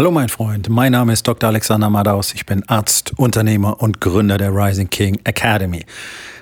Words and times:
Hallo 0.00 0.10
mein 0.10 0.30
Freund, 0.30 0.70
mein 0.70 0.92
Name 0.92 1.12
ist 1.12 1.28
Dr. 1.28 1.50
Alexander 1.50 1.90
Madaus. 1.90 2.32
Ich 2.32 2.46
bin 2.46 2.66
Arzt, 2.66 3.12
Unternehmer 3.18 3.82
und 3.82 4.00
Gründer 4.00 4.38
der 4.38 4.48
Rising 4.50 4.88
King 4.88 5.20
Academy. 5.24 5.84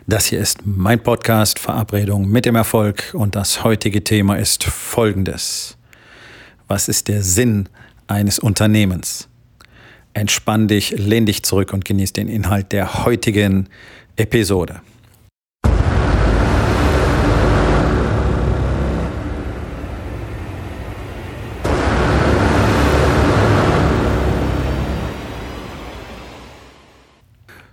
Das 0.07 0.27
hier 0.27 0.38
ist 0.38 0.65
mein 0.65 1.03
Podcast 1.03 1.59
Verabredung 1.59 2.29
mit 2.29 2.45
dem 2.45 2.55
Erfolg 2.55 3.13
und 3.15 3.35
das 3.35 3.65
heutige 3.65 4.05
Thema 4.05 4.37
ist 4.37 4.63
folgendes. 4.63 5.77
Was 6.69 6.87
ist 6.87 7.09
der 7.09 7.25
Sinn 7.25 7.69
eines 8.07 8.39
Unternehmens? 8.39 9.29
Entspann 10.15 10.69
dich, 10.69 10.90
lehn 10.90 11.27
dich 11.27 11.43
zurück 11.43 11.72
und 11.72 11.85
genieß 11.85 12.13
den 12.13 12.29
Inhalt 12.29 12.71
der 12.71 13.06
heutigen 13.06 13.69
Episode. 14.15 14.83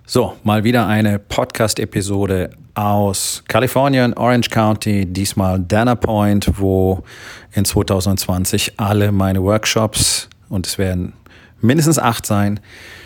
So, 0.08 0.38
mal 0.44 0.64
wieder 0.64 0.86
eine 0.86 1.18
Podcast-Episode 1.18 2.52
aus 2.76 3.44
Kalifornien, 3.48 4.14
Orange 4.14 4.52
County, 4.52 5.08
diesmal 5.08 5.60
Dana 5.60 5.96
Point, 5.96 6.60
wo 6.60 7.04
in 7.54 7.66
2020 7.66 8.80
alle 8.80 9.12
meine 9.12 9.42
Workshops, 9.42 10.30
und 10.48 10.68
es 10.68 10.78
werden 10.78 11.14
mindestens 11.60 11.98
acht 11.98 12.28
sein, 12.28 12.60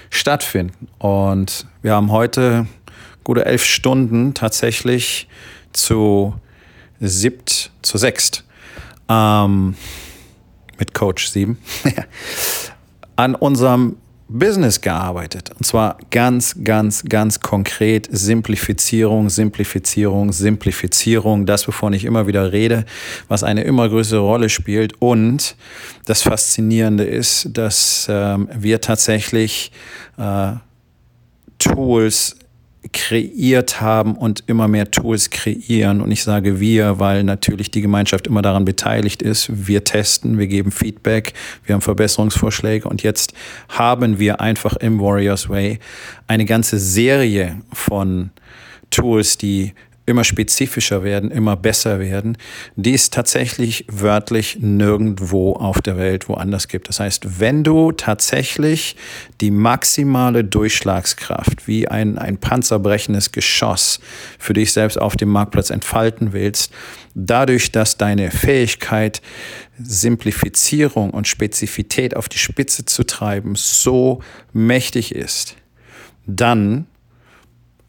stattfinden. 0.10 0.90
Und 0.98 1.68
wir 1.82 1.94
haben 1.94 2.12
heute 2.12 2.68
gute 3.24 3.46
elf 3.46 3.64
Stunden 3.64 4.34
tatsächlich 4.34 5.30
zu 5.72 6.36
siebt, 7.00 7.72
zu 7.82 7.98
sechst 7.98 8.44
ähm, 9.08 9.76
mit 10.78 10.94
Coach 10.94 11.30
sieben 11.30 11.60
an 13.16 13.36
unserem 13.36 13.96
Business 14.30 14.80
gearbeitet. 14.82 15.50
Und 15.58 15.66
zwar 15.66 15.98
ganz, 16.12 16.56
ganz, 16.64 17.04
ganz 17.04 17.40
konkret 17.40 18.08
Simplifizierung, 18.12 19.30
Simplifizierung, 19.30 20.32
Simplifizierung. 20.32 21.46
Das, 21.48 21.68
wovon 21.68 21.94
ich 21.94 22.06
immer 22.06 22.28
wieder 22.28 22.52
rede, 22.52 22.86
was 23.28 23.44
eine 23.44 23.64
immer 23.64 23.90
größere 23.90 24.20
Rolle 24.20 24.50
spielt. 24.50 24.94
Und 25.02 25.56
das 26.06 26.22
Faszinierende 26.22 27.04
ist, 27.04 27.50
dass 27.58 28.08
ähm, 28.10 28.48
wir 28.54 28.82
tatsächlich 28.82 29.72
äh, 30.18 30.54
Tools 31.58 32.36
kreiert 32.94 33.82
haben 33.82 34.16
und 34.16 34.44
immer 34.48 34.68
mehr 34.68 34.90
Tools 34.90 35.30
kreieren. 35.30 36.02
Und 36.02 36.12
ich 36.12 36.24
sage 36.24 36.60
wir, 36.60 37.00
weil 37.00 37.24
natürlich 37.24 37.72
die 37.72 37.82
Gemeinschaft 37.82 38.28
immer 38.28 38.42
daran 38.42 38.64
beteiligt 38.66 39.22
ist. 39.22 39.68
Wir 39.68 39.84
testen, 39.84 40.38
wir 40.38 40.48
geben 40.48 40.72
Feedback, 40.72 41.34
wir 41.66 41.76
haben 41.76 41.82
Verbesserungsvorschläge 41.82 42.88
und 42.88 43.04
jetzt 43.04 43.34
haben 43.68 44.20
wir 44.20 44.40
einfach 44.40 44.76
im 44.78 45.00
Warriors 45.00 45.50
Way 45.50 45.80
eine 46.28 46.46
ganze 46.46 46.80
Serie 46.80 47.62
von 47.74 48.32
Tools, 48.90 49.38
die 49.38 49.74
immer 50.10 50.24
spezifischer 50.24 51.04
werden, 51.04 51.32
immer 51.32 51.56
besser 51.56 52.00
werden, 52.00 52.38
die 52.76 52.94
es 52.94 53.10
tatsächlich 53.10 53.86
wörtlich 53.90 54.58
nirgendwo 54.60 55.54
auf 55.54 55.82
der 55.82 55.98
Welt 55.98 56.28
woanders 56.28 56.68
gibt. 56.68 56.90
Das 56.90 57.00
heißt, 57.00 57.40
wenn 57.40 57.64
du 57.64 57.92
tatsächlich 57.92 58.96
die 59.40 59.52
maximale 59.52 60.44
Durchschlagskraft 60.44 61.68
wie 61.68 61.88
ein, 61.88 62.18
ein 62.18 62.38
panzerbrechendes 62.38 63.32
Geschoss 63.32 64.00
für 64.38 64.54
dich 64.54 64.74
selbst 64.74 65.00
auf 65.00 65.16
dem 65.16 65.30
Marktplatz 65.30 65.70
entfalten 65.70 66.34
willst, 66.34 66.74
dadurch, 67.14 67.72
dass 67.72 67.98
deine 67.98 68.32
Fähigkeit, 68.32 69.22
Simplifizierung 69.82 71.12
und 71.12 71.28
Spezifität 71.28 72.16
auf 72.16 72.28
die 72.28 72.38
Spitze 72.38 72.86
zu 72.86 73.06
treiben, 73.06 73.56
so 73.56 74.22
mächtig 74.52 75.16
ist, 75.16 75.56
dann 76.26 76.88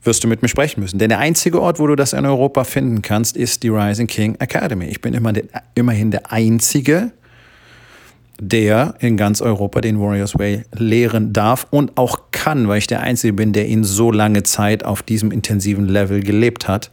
wirst 0.02 0.24
du 0.24 0.28
mit 0.28 0.42
mir 0.42 0.48
sprechen 0.48 0.80
müssen. 0.80 0.98
Denn 0.98 1.10
der 1.10 1.18
einzige 1.18 1.60
Ort, 1.60 1.78
wo 1.78 1.86
du 1.86 1.96
das 1.96 2.12
in 2.12 2.24
Europa 2.24 2.64
finden 2.64 3.02
kannst, 3.02 3.36
ist 3.36 3.62
die 3.62 3.68
Rising 3.68 4.06
King 4.06 4.36
Academy. 4.38 4.86
Ich 4.86 5.00
bin 5.00 5.14
immer 5.14 5.32
der, 5.32 5.44
immerhin 5.74 6.10
der 6.10 6.32
Einzige, 6.32 7.12
der 8.40 8.94
in 9.00 9.18
ganz 9.18 9.42
Europa 9.42 9.82
den 9.82 10.00
Warriors 10.00 10.38
Way 10.38 10.64
lehren 10.74 11.32
darf 11.32 11.66
und 11.70 11.98
auch 11.98 12.30
kann, 12.32 12.68
weil 12.68 12.78
ich 12.78 12.86
der 12.86 13.00
Einzige 13.00 13.34
bin, 13.34 13.52
der 13.52 13.68
ihn 13.68 13.84
so 13.84 14.10
lange 14.10 14.42
Zeit 14.42 14.84
auf 14.84 15.02
diesem 15.02 15.30
intensiven 15.30 15.86
Level 15.86 16.20
gelebt 16.20 16.66
hat. 16.66 16.90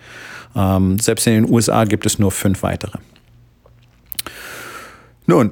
Ähm, 0.55 0.99
selbst 0.99 1.25
in 1.27 1.33
den 1.33 1.49
USA 1.49 1.85
gibt 1.85 2.05
es 2.05 2.19
nur 2.19 2.31
fünf 2.31 2.63
weitere. 2.63 2.97
Nun, 5.25 5.51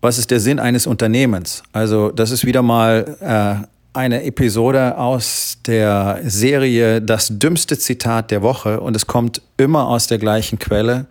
was 0.00 0.18
ist 0.18 0.30
der 0.30 0.40
Sinn 0.40 0.58
eines 0.58 0.86
Unternehmens? 0.86 1.62
Also 1.72 2.10
das 2.10 2.30
ist 2.30 2.44
wieder 2.44 2.62
mal 2.62 3.16
äh, 3.20 3.66
eine 3.96 4.24
Episode 4.24 4.98
aus 4.98 5.58
der 5.66 6.20
Serie 6.22 7.00
Das 7.00 7.38
dümmste 7.38 7.78
Zitat 7.78 8.30
der 8.30 8.42
Woche 8.42 8.80
und 8.80 8.94
es 8.94 9.06
kommt 9.06 9.40
immer 9.56 9.88
aus 9.88 10.06
der 10.06 10.18
gleichen 10.18 10.58
Quelle. 10.58 11.06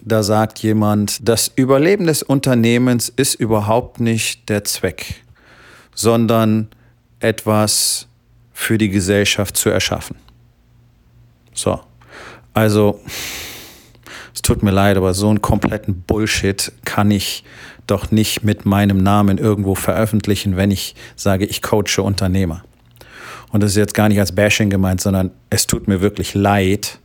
Da 0.00 0.22
sagt 0.22 0.58
jemand, 0.60 1.28
das 1.28 1.52
Überleben 1.54 2.06
des 2.06 2.22
Unternehmens 2.22 3.10
ist 3.10 3.34
überhaupt 3.34 4.00
nicht 4.00 4.48
der 4.48 4.64
Zweck, 4.64 5.22
sondern 5.94 6.68
etwas 7.20 8.08
für 8.52 8.78
die 8.78 8.88
Gesellschaft 8.88 9.56
zu 9.56 9.68
erschaffen. 9.68 10.16
So, 11.52 11.80
also 12.54 13.00
es 14.34 14.42
tut 14.42 14.62
mir 14.62 14.72
leid, 14.72 14.96
aber 14.96 15.14
so 15.14 15.28
einen 15.28 15.42
kompletten 15.42 16.02
Bullshit 16.02 16.72
kann 16.84 17.10
ich 17.10 17.44
doch 17.86 18.10
nicht 18.10 18.44
mit 18.44 18.64
meinem 18.64 18.98
Namen 18.98 19.38
irgendwo 19.38 19.74
veröffentlichen, 19.74 20.56
wenn 20.56 20.70
ich 20.70 20.94
sage, 21.16 21.44
ich 21.44 21.62
coache 21.62 22.02
Unternehmer. 22.02 22.64
Und 23.52 23.62
das 23.62 23.72
ist 23.72 23.76
jetzt 23.76 23.94
gar 23.94 24.08
nicht 24.08 24.18
als 24.18 24.32
Bashing 24.32 24.70
gemeint, 24.70 25.00
sondern 25.00 25.30
es 25.50 25.66
tut 25.66 25.86
mir 25.86 26.00
wirklich 26.00 26.34
leid 26.34 26.98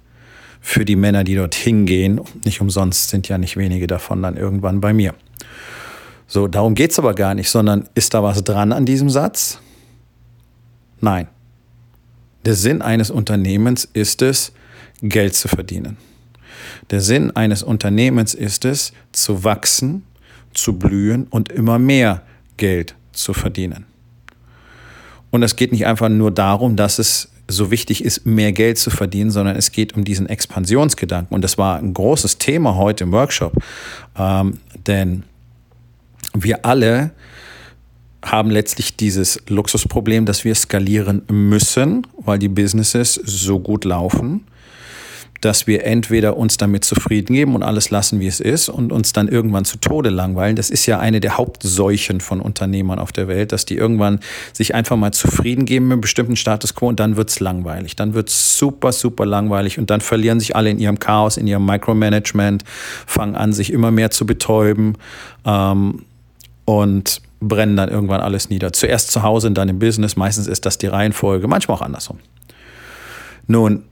für 0.62 0.86
die 0.86 0.96
Männer, 0.96 1.24
die 1.24 1.36
dort 1.36 1.56
hingehen. 1.56 2.22
Nicht 2.44 2.62
umsonst 2.62 3.10
sind 3.10 3.28
ja 3.28 3.38
nicht 3.38 3.58
wenige 3.58 3.88
davon 3.88 4.22
dann 4.22 4.38
irgendwann 4.38 4.82
bei 4.82 4.94
mir. 4.94 5.14
So, 6.28 6.48
darum 6.48 6.76
geht 6.76 6.92
es 6.92 7.00
aber 7.00 7.14
gar 7.14 7.34
nicht, 7.34 7.50
sondern 7.50 7.90
ist 7.96 8.14
da 8.14 8.24
was 8.24 8.44
dran 8.44 8.72
an 8.72 8.86
diesem 8.86 9.10
Satz? 9.10 9.60
Nein. 11.02 11.28
Der 12.46 12.56
Sinn 12.56 12.82
eines 12.82 13.10
Unternehmens 13.10 13.86
ist 13.86 14.22
es, 14.22 14.54
Geld 15.02 15.36
zu 15.36 15.48
verdienen. 15.48 15.98
Der 16.92 17.02
Sinn 17.02 17.36
eines 17.36 17.64
Unternehmens 17.64 18.34
ist 18.34 18.66
es, 18.66 18.94
zu 19.12 19.44
wachsen, 19.44 20.04
zu 20.62 20.74
blühen 20.78 21.28
und 21.30 21.52
immer 21.52 21.80
mehr 21.80 22.24
Geld 22.58 22.96
zu 23.12 23.34
verdienen. 23.34 23.86
Und 25.32 25.44
es 25.44 25.56
geht 25.56 25.72
nicht 25.72 25.86
einfach 25.86 26.10
nur 26.10 26.32
darum, 26.32 26.76
dass 26.76 27.00
es 27.00 27.30
so 27.48 27.72
wichtig 27.72 28.04
ist, 28.04 28.26
mehr 28.26 28.52
Geld 28.52 28.78
zu 28.78 28.90
verdienen, 28.90 29.32
sondern 29.32 29.56
es 29.56 29.72
geht 29.72 29.96
um 29.96 30.04
diesen 30.04 30.28
Expansionsgedanken. 30.28 31.34
Und 31.34 31.42
das 31.42 31.58
war 31.58 31.78
ein 31.78 31.94
großes 31.94 32.38
Thema 32.38 32.76
heute 32.76 33.06
im 33.06 33.12
Workshop, 33.12 33.54
ähm, 34.18 34.60
denn 34.86 35.24
wir 36.34 36.66
alle 36.66 37.12
haben 38.24 38.52
letztlich 38.52 38.98
dieses 38.98 39.42
Luxusproblem, 39.48 40.26
dass 40.26 40.44
wir 40.44 40.54
skalieren 40.54 41.24
müssen, 41.30 42.06
weil 42.18 42.38
die 42.38 42.50
Businesses 42.50 43.16
so 43.16 43.60
gut 43.60 43.86
laufen 43.86 44.46
dass 45.42 45.68
wir 45.68 45.86
entweder 45.86 46.38
uns 46.38 46.58
damit 46.58 46.84
zufrieden 46.84 47.34
geben 47.34 47.56
und 47.56 47.64
alles 47.64 47.90
lassen, 47.90 48.20
wie 48.20 48.28
es 48.28 48.40
ist 48.40 48.70
und 48.70 48.92
uns 48.92 49.14
dann 49.14 49.28
irgendwann 49.28 49.66
zu 49.66 49.78
Tode 49.78 50.10
langweilen. 50.10 50.56
Das 50.56 50.70
ist 50.70 50.86
ja 50.86 51.00
eine 51.00 51.20
der 51.20 51.38
Hauptseuchen 51.38 52.22
von 52.22 52.42
Unternehmern 52.42 53.00
auf 53.00 53.12
der 53.12 53.28
Welt, 53.28 53.52
dass 53.52 53.66
die 53.66 53.76
irgendwann 53.76 54.20
sich 54.54 54.76
einfach 54.76 54.98
mal 54.98 55.12
zufrieden 55.12 55.66
geben 55.66 55.88
mit 55.88 55.94
einem 55.94 56.02
bestimmten 56.02 56.36
Status 56.36 56.76
quo 56.76 56.88
und 56.88 57.00
dann 57.00 57.16
wird's 57.16 57.40
langweilig. 57.40 57.96
Dann 57.96 58.14
wird's 58.14 58.58
super, 58.58 58.92
super 58.92 59.26
langweilig 59.26 59.80
und 59.80 59.90
dann 59.90 60.02
verlieren 60.02 60.40
sich 60.40 60.56
alle 60.56 60.70
in 60.70 60.80
ihrem 60.80 61.00
Chaos, 61.00 61.38
in 61.38 61.48
ihrem 61.48 61.66
Micromanagement, 61.66 62.64
fangen 63.06 63.36
an, 63.36 63.54
sich 63.54 63.72
immer 63.72 63.92
mehr 63.92 64.12
zu 64.12 64.26
betäuben 64.26 64.96
ähm, 65.46 66.04
und 66.66 67.22
brennen 67.40 67.78
dann 67.78 67.90
irgendwann 67.90 68.22
alles 68.22 68.50
nieder. 68.50 68.74
Zuerst 68.74 69.12
zu 69.12 69.24
Hause 69.24 69.48
und 69.48 69.56
dann 69.56 69.70
im 69.70 69.80
Business. 69.80 70.16
Meistens 70.16 70.48
ist 70.48 70.66
das 70.66 70.78
die 70.78 70.88
Reihenfolge, 70.88 71.48
manchmal 71.48 71.78
auch 71.78 71.82
andersrum. 71.82 72.20
Nun, 73.48 73.84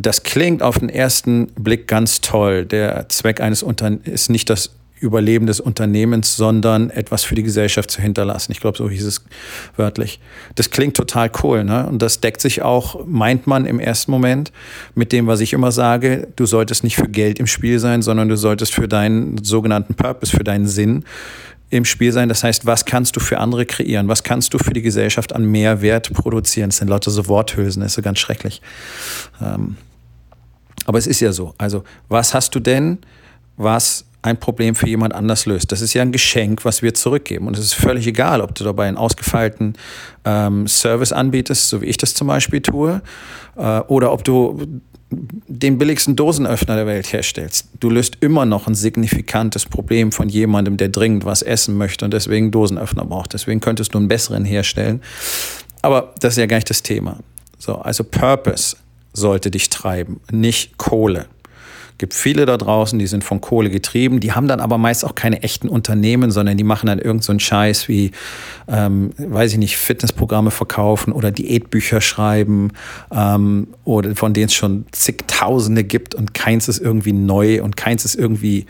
das 0.00 0.22
klingt 0.22 0.62
auf 0.62 0.78
den 0.78 0.88
ersten 0.88 1.48
Blick 1.48 1.86
ganz 1.86 2.20
toll. 2.20 2.64
Der 2.64 3.08
Zweck 3.08 3.40
eines 3.40 3.62
Unternehmens 3.62 4.08
ist 4.08 4.30
nicht 4.30 4.48
das 4.48 4.70
Überleben 4.98 5.46
des 5.46 5.60
Unternehmens, 5.60 6.36
sondern 6.36 6.90
etwas 6.90 7.24
für 7.24 7.34
die 7.34 7.42
Gesellschaft 7.42 7.90
zu 7.90 8.02
hinterlassen. 8.02 8.52
Ich 8.52 8.60
glaube, 8.60 8.76
so 8.76 8.88
hieß 8.88 9.04
es 9.04 9.24
wörtlich. 9.76 10.20
Das 10.56 10.70
klingt 10.70 10.94
total 10.94 11.30
cool, 11.42 11.64
ne? 11.64 11.86
Und 11.86 12.02
das 12.02 12.20
deckt 12.20 12.42
sich 12.42 12.60
auch, 12.60 13.06
meint 13.06 13.46
man 13.46 13.64
im 13.64 13.80
ersten 13.80 14.10
Moment, 14.10 14.52
mit 14.94 15.12
dem, 15.12 15.26
was 15.26 15.40
ich 15.40 15.54
immer 15.54 15.72
sage. 15.72 16.28
Du 16.36 16.44
solltest 16.44 16.84
nicht 16.84 16.96
für 16.96 17.08
Geld 17.08 17.38
im 17.38 17.46
Spiel 17.46 17.78
sein, 17.78 18.02
sondern 18.02 18.28
du 18.28 18.36
solltest 18.36 18.74
für 18.74 18.88
deinen 18.88 19.42
sogenannten 19.42 19.94
Purpose, 19.94 20.36
für 20.36 20.44
deinen 20.44 20.66
Sinn 20.66 21.04
im 21.70 21.86
Spiel 21.86 22.12
sein. 22.12 22.28
Das 22.28 22.44
heißt, 22.44 22.66
was 22.66 22.84
kannst 22.84 23.16
du 23.16 23.20
für 23.20 23.38
andere 23.38 23.64
kreieren? 23.64 24.08
Was 24.08 24.22
kannst 24.22 24.52
du 24.52 24.58
für 24.58 24.74
die 24.74 24.82
Gesellschaft 24.82 25.34
an 25.34 25.44
Mehrwert 25.44 26.12
produzieren? 26.12 26.68
Das 26.70 26.78
sind 26.78 26.88
lauter 26.88 27.10
so 27.10 27.26
Worthülsen, 27.26 27.80
das 27.80 27.92
ist 27.92 27.96
so 27.96 28.02
ganz 28.02 28.18
schrecklich. 28.18 28.60
Ähm 29.40 29.76
aber 30.86 30.98
es 30.98 31.06
ist 31.06 31.20
ja 31.20 31.32
so. 31.32 31.54
Also, 31.58 31.84
was 32.08 32.34
hast 32.34 32.54
du 32.54 32.60
denn, 32.60 32.98
was 33.56 34.04
ein 34.22 34.38
Problem 34.38 34.74
für 34.74 34.86
jemand 34.86 35.14
anders 35.14 35.46
löst. 35.46 35.72
Das 35.72 35.80
ist 35.80 35.94
ja 35.94 36.02
ein 36.02 36.12
Geschenk, 36.12 36.64
was 36.64 36.82
wir 36.82 36.92
zurückgeben. 36.94 37.46
Und 37.46 37.56
es 37.56 37.64
ist 37.64 37.74
völlig 37.74 38.06
egal, 38.06 38.40
ob 38.40 38.54
du 38.54 38.64
dabei 38.64 38.86
einen 38.86 38.98
ausgefeilten 38.98 39.74
ähm, 40.24 40.68
Service 40.68 41.12
anbietest, 41.12 41.68
so 41.68 41.80
wie 41.80 41.86
ich 41.86 41.96
das 41.96 42.14
zum 42.14 42.26
Beispiel 42.26 42.60
tue, 42.60 43.00
äh, 43.56 43.80
oder 43.80 44.12
ob 44.12 44.24
du 44.24 44.80
den 45.10 45.78
billigsten 45.78 46.14
Dosenöffner 46.14 46.76
der 46.76 46.86
Welt 46.86 47.12
herstellst. 47.12 47.68
Du 47.80 47.90
löst 47.90 48.18
immer 48.20 48.44
noch 48.46 48.68
ein 48.68 48.74
signifikantes 48.74 49.64
Problem 49.64 50.12
von 50.12 50.28
jemandem, 50.28 50.76
der 50.76 50.88
dringend 50.88 51.24
was 51.24 51.42
essen 51.42 51.76
möchte 51.76 52.04
und 52.04 52.14
deswegen 52.14 52.50
Dosenöffner 52.50 53.04
braucht. 53.04 53.32
Deswegen 53.32 53.60
könntest 53.60 53.94
du 53.94 53.98
einen 53.98 54.08
besseren 54.08 54.44
herstellen. 54.44 55.00
Aber 55.82 56.14
das 56.20 56.34
ist 56.34 56.38
ja 56.38 56.46
gar 56.46 56.58
nicht 56.58 56.70
das 56.70 56.82
Thema. 56.82 57.18
So, 57.58 57.76
also 57.76 58.04
Purpose 58.04 58.76
sollte 59.12 59.50
dich 59.50 59.70
treiben, 59.70 60.20
nicht 60.30 60.78
Kohle 60.78 61.26
gibt 62.00 62.14
viele 62.14 62.46
da 62.46 62.56
draußen, 62.56 62.98
die 62.98 63.06
sind 63.06 63.24
von 63.24 63.42
Kohle 63.42 63.68
getrieben, 63.68 64.20
die 64.20 64.32
haben 64.32 64.48
dann 64.48 64.58
aber 64.58 64.78
meist 64.78 65.04
auch 65.04 65.14
keine 65.14 65.42
echten 65.42 65.68
Unternehmen, 65.68 66.30
sondern 66.30 66.56
die 66.56 66.64
machen 66.64 66.86
dann 66.86 66.98
irgend 66.98 67.22
so 67.22 67.30
einen 67.30 67.40
Scheiß 67.40 67.88
wie, 67.88 68.12
ähm, 68.68 69.10
weiß 69.18 69.52
ich 69.52 69.58
nicht, 69.58 69.76
Fitnessprogramme 69.76 70.50
verkaufen 70.50 71.12
oder 71.12 71.30
Diätbücher 71.30 72.00
schreiben 72.00 72.72
ähm, 73.12 73.68
oder 73.84 74.16
von 74.16 74.32
denen 74.32 74.46
es 74.46 74.54
schon 74.54 74.86
zigtausende 74.92 75.84
gibt 75.84 76.14
und 76.14 76.32
keins 76.32 76.68
ist 76.68 76.78
irgendwie 76.78 77.12
neu 77.12 77.62
und 77.62 77.76
keins 77.76 78.06
ist 78.06 78.14
irgendwie 78.14 78.64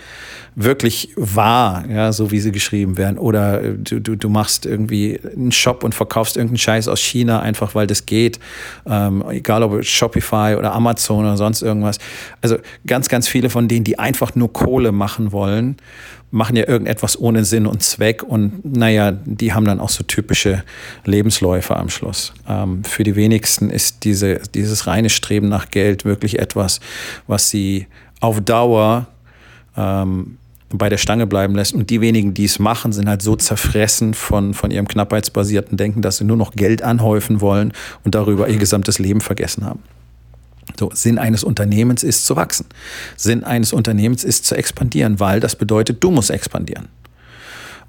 wirklich 0.57 1.13
wahr, 1.17 1.85
ja, 1.89 2.13
so 2.13 2.31
wie 2.31 2.41
sie 2.41 2.53
geschrieben 2.53 2.99
werden. 2.99 3.19
Oder 3.19 3.61
du, 3.61 4.01
du, 4.01 4.17
du 4.17 4.29
machst 4.29 4.67
irgendwie 4.67 5.21
einen 5.35 5.53
Shop 5.53 5.85
und 5.85 5.95
verkaufst 5.95 6.37
irgendeinen 6.37 6.59
Scheiß 6.59 6.89
aus 6.89 7.01
China, 7.01 7.41
einfach 7.41 7.75
weil 7.75 7.87
das 7.87 8.07
geht. 8.07 8.41
Ähm, 8.87 9.25
egal 9.31 9.63
ob 9.63 9.85
Shopify 9.85 10.57
oder 10.59 10.73
Amazon 10.73 11.25
oder 11.25 11.37
sonst 11.37 11.63
irgendwas. 11.63 11.99
Also 12.43 12.57
ganz, 12.87 13.09
ganz 13.09 13.20
viele 13.29 13.51
von 13.51 13.69
denen, 13.69 13.85
die 13.85 13.99
einfach 13.99 14.35
nur 14.35 14.53
Kohle 14.53 14.93
machen 14.93 15.33
wollen, 15.33 15.77
machen 16.31 16.57
ja 16.57 16.69
irgendetwas 16.69 17.19
ohne 17.19 17.45
Sinn 17.45 17.67
und 17.67 17.83
Zweck 17.83 18.23
und 18.23 18.65
naja, 18.65 19.13
die 19.13 19.53
haben 19.53 19.65
dann 19.65 19.81
auch 19.81 19.89
so 19.89 20.05
typische 20.05 20.63
Lebensläufe 21.05 21.77
am 21.77 21.89
Schluss. 21.89 22.33
Ähm, 22.49 22.85
für 22.85 23.03
die 23.03 23.17
wenigsten 23.17 23.71
ist 23.71 24.05
diese, 24.05 24.41
dieses 24.55 24.87
reine 24.87 25.11
Streben 25.11 25.49
nach 25.49 25.71
Geld 25.71 26.05
wirklich 26.05 26.39
etwas, 26.39 26.81
was 27.27 27.51
sie 27.51 27.87
auf 28.21 28.41
Dauer 28.41 29.09
ähm, 29.77 30.37
bei 30.73 30.89
der 30.89 30.99
Stange 30.99 31.27
bleiben 31.27 31.55
lässt. 31.55 31.75
Und 31.75 31.91
die 31.91 32.01
wenigen, 32.01 32.35
die 32.35 32.45
es 32.45 32.59
machen, 32.59 32.93
sind 32.93 33.09
halt 33.09 33.23
so 33.23 33.37
zerfressen 33.37 34.15
von, 34.15 34.55
von 34.55 34.71
ihrem 34.71 34.87
knappheitsbasierten 34.87 35.77
Denken, 35.77 36.03
dass 36.03 36.19
sie 36.19 36.25
nur 36.25 36.37
noch 36.37 36.53
Geld 36.53 36.83
anhäufen 36.83 37.41
wollen 37.41 37.73
und 38.05 38.15
darüber 38.15 38.49
ihr 38.49 38.59
gesamtes 38.59 38.99
Leben 38.99 39.21
vergessen 39.21 39.65
haben. 39.65 39.81
So, 40.79 40.91
Sinn 40.95 41.19
eines 41.19 41.45
Unternehmens 41.45 42.03
ist 42.03 42.27
zu 42.27 42.37
wachsen. 42.37 42.67
Sinn 43.17 43.45
eines 43.45 43.73
Unternehmens 43.73 44.25
ist 44.25 44.47
zu 44.47 44.55
expandieren, 44.55 45.21
weil 45.21 45.41
das 45.41 45.57
bedeutet, 45.57 46.03
du 46.03 46.11
musst 46.11 46.31
expandieren. 46.31 46.89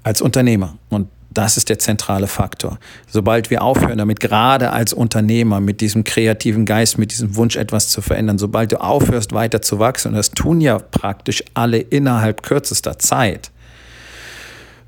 Als 0.02 0.20
Unternehmer. 0.20 0.76
Und 0.88 1.08
das 1.32 1.56
ist 1.56 1.68
der 1.68 1.78
zentrale 1.78 2.26
Faktor. 2.26 2.78
Sobald 3.08 3.50
wir 3.50 3.62
aufhören 3.62 3.98
damit, 3.98 4.20
gerade 4.20 4.70
als 4.70 4.92
Unternehmer, 4.92 5.60
mit 5.60 5.80
diesem 5.80 6.04
kreativen 6.04 6.66
Geist, 6.66 6.98
mit 6.98 7.12
diesem 7.12 7.36
Wunsch, 7.36 7.56
etwas 7.56 7.88
zu 7.88 8.02
verändern, 8.02 8.38
sobald 8.38 8.72
du 8.72 8.80
aufhörst, 8.80 9.32
weiter 9.32 9.62
zu 9.62 9.78
wachsen, 9.78 10.08
und 10.08 10.14
das 10.14 10.32
tun 10.32 10.60
ja 10.60 10.78
praktisch 10.78 11.42
alle 11.54 11.78
innerhalb 11.78 12.42
kürzester 12.42 12.98
Zeit, 12.98 13.50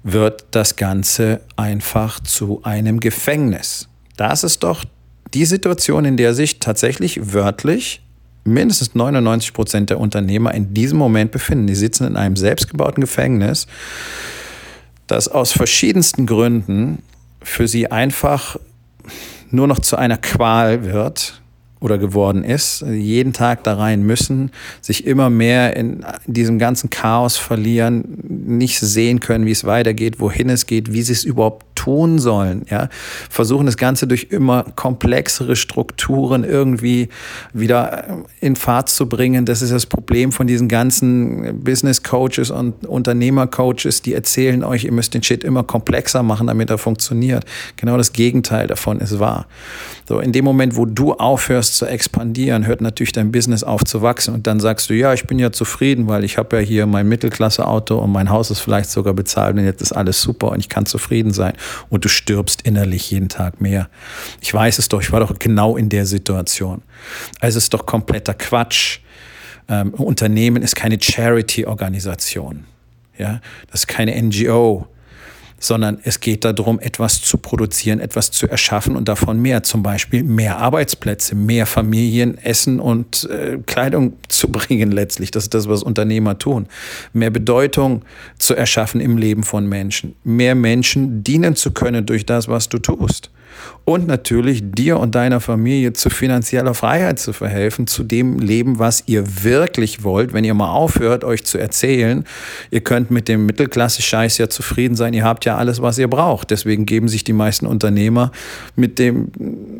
wird 0.02 0.44
das 0.50 0.76
Ganze 0.76 1.40
einfach 1.56 2.20
zu 2.20 2.60
einem 2.62 3.00
Gefängnis. 3.00 3.88
Das 4.16 4.44
ist 4.44 4.62
doch 4.62 4.84
die 5.34 5.44
Situation, 5.44 6.04
in 6.04 6.16
der 6.16 6.34
sich 6.34 6.60
tatsächlich 6.60 7.32
wörtlich 7.32 8.00
mindestens 8.44 8.94
99 8.94 9.52
Prozent 9.52 9.90
der 9.90 9.98
Unternehmer 9.98 10.54
in 10.54 10.74
diesem 10.74 10.98
Moment 10.98 11.32
befinden. 11.32 11.66
Die 11.66 11.74
sitzen 11.74 12.06
in 12.06 12.16
einem 12.16 12.36
selbstgebauten 12.36 13.00
Gefängnis 13.00 13.66
das 15.06 15.28
aus 15.28 15.52
verschiedensten 15.52 16.26
Gründen 16.26 17.02
für 17.42 17.68
sie 17.68 17.90
einfach 17.90 18.56
nur 19.50 19.66
noch 19.66 19.80
zu 19.80 19.96
einer 19.96 20.16
Qual 20.16 20.84
wird 20.84 21.42
oder 21.84 21.98
geworden 21.98 22.44
ist, 22.44 22.80
jeden 22.80 23.34
Tag 23.34 23.62
da 23.62 23.74
rein 23.74 24.02
müssen, 24.02 24.52
sich 24.80 25.06
immer 25.06 25.28
mehr 25.28 25.76
in 25.76 26.02
diesem 26.26 26.58
ganzen 26.58 26.88
Chaos 26.88 27.36
verlieren, 27.36 28.04
nicht 28.26 28.80
sehen 28.80 29.20
können, 29.20 29.44
wie 29.44 29.50
es 29.50 29.64
weitergeht, 29.64 30.18
wohin 30.18 30.48
es 30.48 30.64
geht, 30.64 30.94
wie 30.94 31.02
sie 31.02 31.12
es 31.12 31.24
überhaupt 31.24 31.66
tun 31.74 32.18
sollen. 32.18 32.64
Ja? 32.70 32.88
Versuchen 33.28 33.66
das 33.66 33.76
Ganze 33.76 34.06
durch 34.06 34.28
immer 34.30 34.64
komplexere 34.76 35.56
Strukturen 35.56 36.42
irgendwie 36.42 37.10
wieder 37.52 38.24
in 38.40 38.56
Fahrt 38.56 38.88
zu 38.88 39.06
bringen. 39.06 39.44
Das 39.44 39.60
ist 39.60 39.70
das 39.70 39.84
Problem 39.84 40.32
von 40.32 40.46
diesen 40.46 40.68
ganzen 40.68 41.62
Business 41.62 42.02
Coaches 42.02 42.50
und 42.50 42.86
Unternehmer 42.86 43.46
Coaches, 43.46 44.00
die 44.00 44.14
erzählen 44.14 44.64
euch, 44.64 44.84
ihr 44.84 44.92
müsst 44.92 45.12
den 45.12 45.22
Shit 45.22 45.44
immer 45.44 45.64
komplexer 45.64 46.22
machen, 46.22 46.46
damit 46.46 46.70
er 46.70 46.78
funktioniert. 46.78 47.44
Genau 47.76 47.98
das 47.98 48.14
Gegenteil 48.14 48.68
davon 48.68 49.00
ist 49.00 49.18
wahr. 49.18 49.46
So, 50.08 50.20
in 50.20 50.32
dem 50.32 50.46
Moment, 50.46 50.76
wo 50.76 50.86
du 50.86 51.12
aufhörst 51.12 51.73
zu 51.74 51.86
expandieren, 51.86 52.66
hört 52.66 52.80
natürlich 52.80 53.12
dein 53.12 53.32
Business 53.32 53.64
auf 53.64 53.84
zu 53.84 54.02
wachsen 54.02 54.34
und 54.34 54.46
dann 54.46 54.60
sagst 54.60 54.90
du, 54.90 54.94
ja, 54.94 55.12
ich 55.12 55.26
bin 55.26 55.38
ja 55.38 55.52
zufrieden, 55.52 56.08
weil 56.08 56.24
ich 56.24 56.38
habe 56.38 56.56
ja 56.56 56.62
hier 56.62 56.86
mein 56.86 57.08
Mittelklasse-Auto 57.08 57.98
und 57.98 58.12
mein 58.12 58.30
Haus 58.30 58.50
ist 58.50 58.60
vielleicht 58.60 58.90
sogar 58.90 59.14
bezahlt 59.14 59.56
und 59.56 59.64
jetzt 59.64 59.82
ist 59.82 59.92
alles 59.92 60.20
super 60.22 60.50
und 60.50 60.60
ich 60.60 60.68
kann 60.68 60.86
zufrieden 60.86 61.32
sein 61.32 61.54
und 61.90 62.04
du 62.04 62.08
stirbst 62.08 62.62
innerlich 62.62 63.10
jeden 63.10 63.28
Tag 63.28 63.60
mehr. 63.60 63.88
Ich 64.40 64.52
weiß 64.52 64.78
es 64.78 64.88
doch, 64.88 65.00
ich 65.00 65.12
war 65.12 65.20
doch 65.20 65.38
genau 65.38 65.76
in 65.76 65.88
der 65.88 66.06
Situation. 66.06 66.82
Also 67.40 67.58
es 67.58 67.64
ist 67.64 67.74
doch 67.74 67.86
kompletter 67.86 68.34
Quatsch. 68.34 69.00
Ähm, 69.68 69.94
Unternehmen 69.94 70.62
ist 70.62 70.76
keine 70.76 71.00
Charity-Organisation. 71.00 72.64
Ja, 73.16 73.40
das 73.70 73.80
ist 73.80 73.86
keine 73.86 74.20
NGO 74.20 74.86
sondern 75.64 75.98
es 76.02 76.20
geht 76.20 76.44
darum, 76.44 76.78
etwas 76.78 77.22
zu 77.22 77.38
produzieren, 77.38 77.98
etwas 77.98 78.30
zu 78.30 78.46
erschaffen 78.46 78.96
und 78.96 79.08
davon 79.08 79.40
mehr. 79.40 79.62
Zum 79.62 79.82
Beispiel 79.82 80.22
mehr 80.22 80.58
Arbeitsplätze, 80.58 81.34
mehr 81.34 81.64
Familien, 81.64 82.36
Essen 82.36 82.80
und 82.80 83.26
äh, 83.30 83.58
Kleidung 83.64 84.12
zu 84.28 84.48
bringen 84.48 84.92
letztlich. 84.92 85.30
Das 85.30 85.44
ist 85.44 85.54
das, 85.54 85.66
was 85.66 85.82
Unternehmer 85.82 86.38
tun. 86.38 86.66
Mehr 87.14 87.30
Bedeutung 87.30 88.02
zu 88.38 88.54
erschaffen 88.54 89.00
im 89.00 89.16
Leben 89.16 89.42
von 89.42 89.66
Menschen. 89.66 90.14
Mehr 90.22 90.54
Menschen 90.54 91.24
dienen 91.24 91.56
zu 91.56 91.70
können 91.70 92.04
durch 92.04 92.26
das, 92.26 92.46
was 92.46 92.68
du 92.68 92.78
tust 92.78 93.30
und 93.84 94.06
natürlich 94.06 94.62
dir 94.64 94.98
und 94.98 95.14
deiner 95.14 95.40
Familie 95.40 95.92
zu 95.92 96.10
finanzieller 96.10 96.74
Freiheit 96.74 97.18
zu 97.18 97.32
verhelfen, 97.32 97.86
zu 97.86 98.02
dem 98.02 98.38
Leben, 98.38 98.78
was 98.78 99.04
ihr 99.06 99.44
wirklich 99.44 100.02
wollt, 100.02 100.32
wenn 100.32 100.44
ihr 100.44 100.54
mal 100.54 100.70
aufhört, 100.70 101.24
euch 101.24 101.44
zu 101.44 101.58
erzählen, 101.58 102.24
ihr 102.70 102.80
könnt 102.80 103.10
mit 103.10 103.28
dem 103.28 103.46
Mittelklasse-Scheiß 103.46 104.38
ja 104.38 104.48
zufrieden 104.48 104.96
sein, 104.96 105.12
ihr 105.12 105.24
habt 105.24 105.44
ja 105.44 105.56
alles, 105.56 105.82
was 105.82 105.98
ihr 105.98 106.08
braucht. 106.08 106.50
Deswegen 106.50 106.86
geben 106.86 107.08
sich 107.08 107.24
die 107.24 107.32
meisten 107.32 107.66
Unternehmer 107.66 108.32
mit 108.76 108.98
dem, 108.98 109.30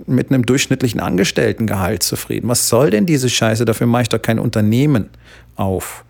mit 0.07 0.31
einem 0.31 0.45
durchschnittlichen 0.45 1.01
Angestelltengehalt 1.01 2.03
zufrieden. 2.03 2.49
Was 2.49 2.69
soll 2.69 2.91
denn 2.91 3.07
diese 3.07 3.31
Scheiße? 3.31 3.65
Dafür 3.65 3.87
mache 3.87 4.03
ich 4.03 4.09
doch 4.11 4.21
kein 4.21 4.39
Unternehmen 4.39 5.09
auf. 5.57 6.05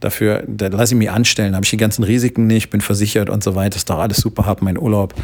Dafür, 0.00 0.44
da 0.46 0.68
lasse 0.68 0.94
ich 0.94 0.98
mich 0.98 1.10
anstellen, 1.10 1.54
habe 1.54 1.64
ich 1.64 1.70
die 1.70 1.76
ganzen 1.76 2.04
Risiken 2.04 2.46
nicht, 2.46 2.70
bin 2.70 2.80
versichert 2.80 3.30
und 3.30 3.42
so 3.42 3.54
weiter, 3.54 3.76
ist 3.76 3.90
doch 3.90 3.98
alles 3.98 4.18
super, 4.18 4.46
habe 4.46 4.64
meinen 4.64 4.78
Urlaub. 4.78 5.14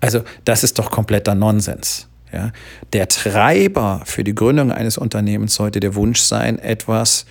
Also 0.00 0.22
das 0.44 0.64
ist 0.64 0.78
doch 0.78 0.90
kompletter 0.90 1.34
Nonsens. 1.34 2.08
Ja? 2.32 2.52
Der 2.92 3.08
Treiber 3.08 4.02
für 4.04 4.24
die 4.24 4.34
Gründung 4.34 4.72
eines 4.72 4.98
Unternehmens 4.98 5.54
sollte 5.54 5.80
der 5.80 5.94
Wunsch 5.94 6.20
sein, 6.20 6.58
etwas 6.58 7.26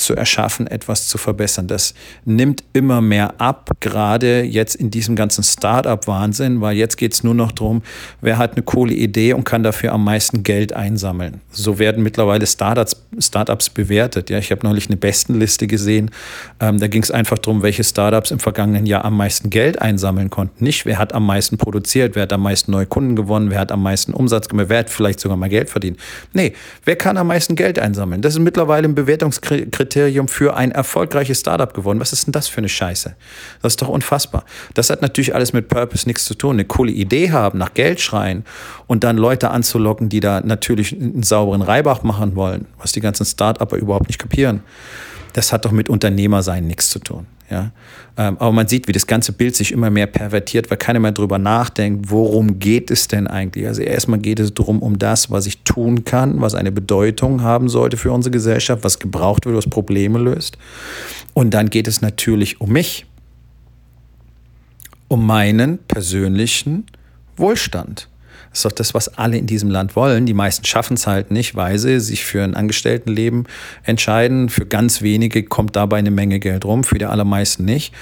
zu 0.00 0.14
erschaffen, 0.14 0.66
etwas 0.66 1.06
zu 1.08 1.18
verbessern. 1.18 1.66
Das 1.66 1.94
nimmt 2.24 2.64
immer 2.72 3.00
mehr 3.00 3.40
ab, 3.40 3.70
gerade 3.80 4.42
jetzt 4.42 4.74
in 4.74 4.90
diesem 4.90 5.16
ganzen 5.16 5.44
Start-up-Wahnsinn, 5.44 6.60
weil 6.60 6.76
jetzt 6.76 6.96
geht 6.96 7.14
es 7.14 7.22
nur 7.22 7.34
noch 7.34 7.52
darum, 7.52 7.82
wer 8.20 8.38
hat 8.38 8.52
eine 8.52 8.62
coole 8.62 8.94
Idee 8.94 9.34
und 9.34 9.44
kann 9.44 9.62
dafür 9.62 9.92
am 9.92 10.04
meisten 10.04 10.42
Geld 10.42 10.72
einsammeln. 10.72 11.40
So 11.52 11.78
werden 11.78 12.02
mittlerweile 12.02 12.46
Startups, 12.46 12.96
Startups 13.18 13.70
bewertet. 13.70 14.30
Ja, 14.30 14.38
ich 14.38 14.50
habe 14.50 14.66
neulich 14.66 14.88
eine 14.88 14.96
Bestenliste 14.96 15.66
gesehen. 15.66 16.10
Ähm, 16.58 16.78
da 16.78 16.88
ging 16.88 17.02
es 17.02 17.10
einfach 17.10 17.38
darum, 17.38 17.62
welche 17.62 17.84
Startups 17.84 18.30
im 18.30 18.38
vergangenen 18.38 18.86
Jahr 18.86 19.04
am 19.04 19.16
meisten 19.16 19.50
Geld 19.50 19.80
einsammeln 19.80 20.30
konnten. 20.30 20.64
Nicht, 20.64 20.86
wer 20.86 20.98
hat 20.98 21.12
am 21.12 21.26
meisten 21.26 21.58
produziert, 21.58 22.16
wer 22.16 22.22
hat 22.22 22.32
am 22.32 22.42
meisten 22.42 22.72
neue 22.72 22.86
Kunden 22.86 23.16
gewonnen, 23.16 23.50
wer 23.50 23.60
hat 23.60 23.72
am 23.72 23.82
meisten 23.82 24.12
Umsatz 24.12 24.48
gemacht, 24.48 24.66
wer 24.68 24.80
hat 24.80 24.90
vielleicht 24.90 25.20
sogar 25.20 25.36
mal 25.36 25.48
Geld 25.48 25.70
verdient. 25.70 25.98
Nee, 26.32 26.54
wer 26.84 26.96
kann 26.96 27.16
am 27.16 27.26
meisten 27.28 27.54
Geld 27.54 27.78
einsammeln? 27.78 28.22
Das 28.22 28.34
ist 28.34 28.40
mittlerweile 28.40 28.88
ein 28.88 28.94
Bewertungskriterium 28.94 29.89
Kriterium 29.90 30.28
für 30.28 30.56
ein 30.56 30.70
erfolgreiches 30.70 31.40
Startup 31.40 31.74
geworden. 31.74 31.98
Was 31.98 32.12
ist 32.12 32.26
denn 32.26 32.32
das 32.32 32.46
für 32.46 32.58
eine 32.58 32.68
Scheiße? 32.68 33.16
Das 33.60 33.72
ist 33.72 33.82
doch 33.82 33.88
unfassbar. 33.88 34.44
Das 34.74 34.88
hat 34.88 35.02
natürlich 35.02 35.34
alles 35.34 35.52
mit 35.52 35.68
Purpose 35.68 36.06
nichts 36.06 36.24
zu 36.24 36.34
tun. 36.34 36.52
Eine 36.56 36.64
coole 36.64 36.92
Idee 36.92 37.32
haben, 37.32 37.58
nach 37.58 37.74
Geld 37.74 38.00
schreien 38.00 38.44
und 38.86 39.02
dann 39.02 39.16
Leute 39.16 39.50
anzulocken, 39.50 40.08
die 40.08 40.20
da 40.20 40.40
natürlich 40.40 40.92
einen 40.92 41.24
sauberen 41.24 41.60
Reibach 41.60 42.04
machen 42.04 42.36
wollen, 42.36 42.66
was 42.78 42.92
die 42.92 43.00
ganzen 43.00 43.26
Start-Upper 43.26 43.76
überhaupt 43.76 44.06
nicht 44.06 44.20
kapieren. 44.20 44.62
Das 45.32 45.52
hat 45.52 45.64
doch 45.64 45.72
mit 45.72 45.88
Unternehmersein 45.88 46.66
nichts 46.66 46.90
zu 46.90 46.98
tun. 46.98 47.26
Ja? 47.50 47.72
Ähm, 48.16 48.36
aber 48.38 48.52
man 48.52 48.68
sieht, 48.68 48.88
wie 48.88 48.92
das 48.92 49.06
ganze 49.06 49.32
Bild 49.32 49.56
sich 49.56 49.72
immer 49.72 49.90
mehr 49.90 50.06
pervertiert, 50.06 50.70
weil 50.70 50.78
keiner 50.78 51.00
mehr 51.00 51.12
drüber 51.12 51.38
nachdenkt, 51.38 52.10
worum 52.10 52.58
geht 52.58 52.90
es 52.90 53.08
denn 53.08 53.26
eigentlich? 53.26 53.66
Also 53.66 53.82
erstmal 53.82 54.18
geht 54.18 54.40
es 54.40 54.54
darum, 54.54 54.80
um 54.80 54.98
das, 54.98 55.30
was 55.30 55.46
ich 55.46 55.62
tun 55.62 56.04
kann, 56.04 56.40
was 56.40 56.54
eine 56.54 56.72
Bedeutung 56.72 57.42
haben 57.42 57.68
sollte 57.68 57.96
für 57.96 58.12
unsere 58.12 58.32
Gesellschaft, 58.32 58.84
was 58.84 58.98
gebraucht 58.98 59.46
wird, 59.46 59.56
was 59.56 59.68
Probleme 59.68 60.18
löst. 60.18 60.58
Und 61.34 61.52
dann 61.52 61.70
geht 61.70 61.88
es 61.88 62.00
natürlich 62.00 62.60
um 62.60 62.70
mich, 62.70 63.06
um 65.08 65.26
meinen 65.26 65.78
persönlichen 65.78 66.86
Wohlstand. 67.36 68.09
Das 68.50 68.60
ist 68.60 68.64
doch 68.64 68.72
das, 68.72 68.94
was 68.94 69.16
alle 69.16 69.38
in 69.38 69.46
diesem 69.46 69.70
Land 69.70 69.94
wollen. 69.94 70.26
Die 70.26 70.34
meisten 70.34 70.64
schaffen 70.64 70.94
es 70.94 71.06
halt 71.06 71.30
nicht, 71.30 71.54
weil 71.54 71.78
sie 71.78 72.00
sich 72.00 72.24
für 72.24 72.42
ein 72.42 72.54
Angestelltenleben 72.54 73.46
entscheiden. 73.84 74.48
Für 74.48 74.66
ganz 74.66 75.02
wenige 75.02 75.44
kommt 75.44 75.76
dabei 75.76 75.98
eine 75.98 76.10
Menge 76.10 76.40
Geld 76.40 76.64
rum, 76.64 76.82
für 76.82 76.98
die 76.98 77.06
allermeisten 77.06 77.64
nicht. 77.64 77.94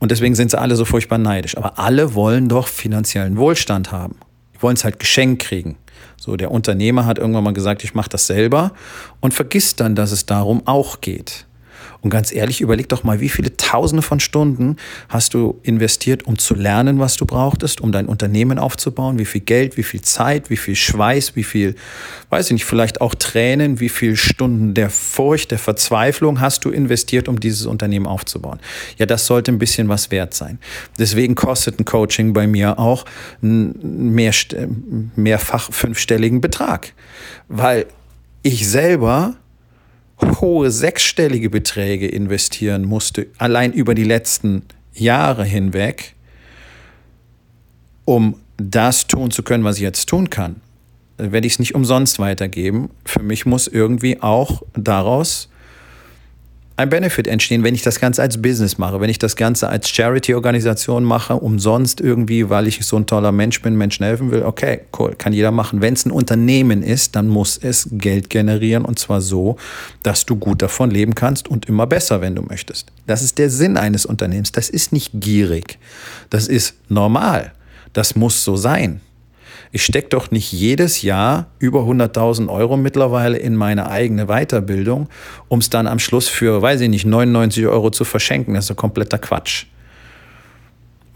Und 0.00 0.10
deswegen 0.10 0.34
sind 0.34 0.50
sie 0.50 0.58
alle 0.58 0.74
so 0.74 0.84
furchtbar 0.84 1.18
neidisch. 1.18 1.56
Aber 1.56 1.78
alle 1.78 2.14
wollen 2.14 2.48
doch 2.48 2.66
finanziellen 2.66 3.36
Wohlstand 3.36 3.92
haben. 3.92 4.16
Die 4.54 4.62
wollen 4.62 4.76
es 4.76 4.84
halt 4.84 4.98
geschenkt 4.98 5.42
kriegen. 5.42 5.76
So, 6.16 6.36
der 6.36 6.50
Unternehmer 6.50 7.06
hat 7.06 7.18
irgendwann 7.18 7.44
mal 7.44 7.54
gesagt, 7.54 7.84
ich 7.84 7.94
mache 7.94 8.08
das 8.08 8.26
selber 8.26 8.72
und 9.20 9.32
vergisst 9.32 9.80
dann, 9.80 9.94
dass 9.94 10.10
es 10.10 10.26
darum 10.26 10.66
auch 10.66 11.00
geht. 11.00 11.46
Und 12.04 12.10
ganz 12.10 12.32
ehrlich, 12.32 12.60
überleg 12.60 12.90
doch 12.90 13.02
mal, 13.02 13.20
wie 13.20 13.30
viele 13.30 13.56
Tausende 13.56 14.02
von 14.02 14.20
Stunden 14.20 14.76
hast 15.08 15.32
du 15.32 15.58
investiert, 15.62 16.26
um 16.26 16.38
zu 16.38 16.54
lernen, 16.54 16.98
was 16.98 17.16
du 17.16 17.24
brauchtest, 17.24 17.80
um 17.80 17.92
dein 17.92 18.06
Unternehmen 18.06 18.58
aufzubauen? 18.58 19.18
Wie 19.18 19.24
viel 19.24 19.40
Geld, 19.40 19.78
wie 19.78 19.82
viel 19.82 20.02
Zeit, 20.02 20.50
wie 20.50 20.58
viel 20.58 20.76
Schweiß, 20.76 21.34
wie 21.34 21.44
viel, 21.44 21.76
weiß 22.28 22.48
ich 22.48 22.52
nicht, 22.52 22.66
vielleicht 22.66 23.00
auch 23.00 23.14
Tränen, 23.14 23.80
wie 23.80 23.88
viele 23.88 24.16
Stunden 24.16 24.74
der 24.74 24.90
Furcht, 24.90 25.50
der 25.50 25.58
Verzweiflung 25.58 26.42
hast 26.42 26.66
du 26.66 26.70
investiert, 26.70 27.26
um 27.26 27.40
dieses 27.40 27.64
Unternehmen 27.64 28.06
aufzubauen? 28.06 28.60
Ja, 28.98 29.06
das 29.06 29.24
sollte 29.24 29.50
ein 29.50 29.58
bisschen 29.58 29.88
was 29.88 30.10
wert 30.10 30.34
sein. 30.34 30.58
Deswegen 30.98 31.34
kostet 31.34 31.80
ein 31.80 31.86
Coaching 31.86 32.34
bei 32.34 32.46
mir 32.46 32.78
auch 32.78 33.06
mehr, 33.40 34.34
mehrfach 35.16 35.72
fünfstelligen 35.72 36.42
Betrag. 36.42 36.92
Weil 37.48 37.86
ich 38.42 38.68
selber 38.68 39.36
hohe 40.20 40.70
sechsstellige 40.70 41.50
Beträge 41.50 42.08
investieren 42.08 42.84
musste, 42.84 43.26
allein 43.38 43.72
über 43.72 43.94
die 43.94 44.04
letzten 44.04 44.62
Jahre 44.92 45.44
hinweg, 45.44 46.14
um 48.04 48.36
das 48.56 49.06
tun 49.06 49.30
zu 49.30 49.42
können, 49.42 49.64
was 49.64 49.76
ich 49.76 49.82
jetzt 49.82 50.08
tun 50.08 50.30
kann, 50.30 50.56
werde 51.16 51.46
ich 51.46 51.54
es 51.54 51.58
nicht 51.58 51.74
umsonst 51.74 52.18
weitergeben. 52.18 52.90
Für 53.04 53.22
mich 53.22 53.46
muss 53.46 53.66
irgendwie 53.66 54.20
auch 54.22 54.62
daraus 54.74 55.48
ein 56.76 56.88
Benefit 56.88 57.28
entstehen, 57.28 57.62
wenn 57.62 57.74
ich 57.74 57.82
das 57.82 58.00
Ganze 58.00 58.20
als 58.20 58.42
Business 58.42 58.78
mache, 58.78 59.00
wenn 59.00 59.08
ich 59.08 59.18
das 59.18 59.36
Ganze 59.36 59.68
als 59.68 59.88
Charity-Organisation 59.90 61.04
mache, 61.04 61.34
umsonst 61.34 62.00
irgendwie, 62.00 62.50
weil 62.50 62.66
ich 62.66 62.84
so 62.84 62.96
ein 62.96 63.06
toller 63.06 63.30
Mensch 63.30 63.62
bin, 63.62 63.76
Menschen 63.76 64.04
helfen 64.04 64.32
will, 64.32 64.42
okay, 64.42 64.80
cool, 64.98 65.14
kann 65.16 65.32
jeder 65.32 65.52
machen. 65.52 65.80
Wenn 65.80 65.94
es 65.94 66.04
ein 66.04 66.10
Unternehmen 66.10 66.82
ist, 66.82 67.14
dann 67.14 67.28
muss 67.28 67.58
es 67.58 67.88
Geld 67.92 68.28
generieren 68.28 68.84
und 68.84 68.98
zwar 68.98 69.20
so, 69.20 69.56
dass 70.02 70.26
du 70.26 70.34
gut 70.34 70.62
davon 70.62 70.90
leben 70.90 71.14
kannst 71.14 71.46
und 71.46 71.66
immer 71.66 71.86
besser, 71.86 72.20
wenn 72.20 72.34
du 72.34 72.42
möchtest. 72.42 72.90
Das 73.06 73.22
ist 73.22 73.38
der 73.38 73.50
Sinn 73.50 73.76
eines 73.76 74.04
Unternehmens. 74.04 74.50
Das 74.50 74.68
ist 74.68 74.92
nicht 74.92 75.12
gierig. 75.14 75.78
Das 76.30 76.48
ist 76.48 76.74
normal. 76.88 77.52
Das 77.92 78.16
muss 78.16 78.42
so 78.42 78.56
sein 78.56 79.00
ich 79.74 79.84
stecke 79.84 80.10
doch 80.10 80.30
nicht 80.30 80.52
jedes 80.52 81.02
Jahr 81.02 81.48
über 81.58 81.80
100.000 81.80 82.48
Euro 82.48 82.76
mittlerweile 82.76 83.36
in 83.36 83.56
meine 83.56 83.90
eigene 83.90 84.26
Weiterbildung, 84.26 85.08
um 85.48 85.58
es 85.58 85.68
dann 85.68 85.88
am 85.88 85.98
Schluss 85.98 86.28
für, 86.28 86.62
weiß 86.62 86.80
ich 86.82 86.88
nicht, 86.88 87.06
99 87.06 87.66
Euro 87.66 87.90
zu 87.90 88.04
verschenken. 88.04 88.54
Das 88.54 88.66
ist 88.66 88.70
doch 88.70 88.76
kompletter 88.76 89.18
Quatsch. 89.18 89.66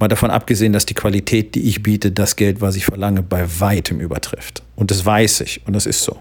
Mal 0.01 0.09
davon 0.09 0.33
abgesehen, 0.33 0.73
dass 0.73 0.87
die 0.87 0.95
Qualität, 0.95 1.55
die 1.55 1.69
ich 1.69 1.85
biete, 1.85 2.11
das 2.11 2.35
Geld, 2.35 2.61
was 2.61 2.75
ich 2.75 2.85
verlange, 2.85 3.23
bei 3.23 3.47
weitem 3.61 4.01
übertrifft. 4.01 4.65
Und 4.75 4.91
das 4.91 5.07
weiß 5.07 5.43
ich 5.43 5.65
und 5.65 5.75
das 5.75 5.87
ist 5.87 6.03
so. 6.03 6.19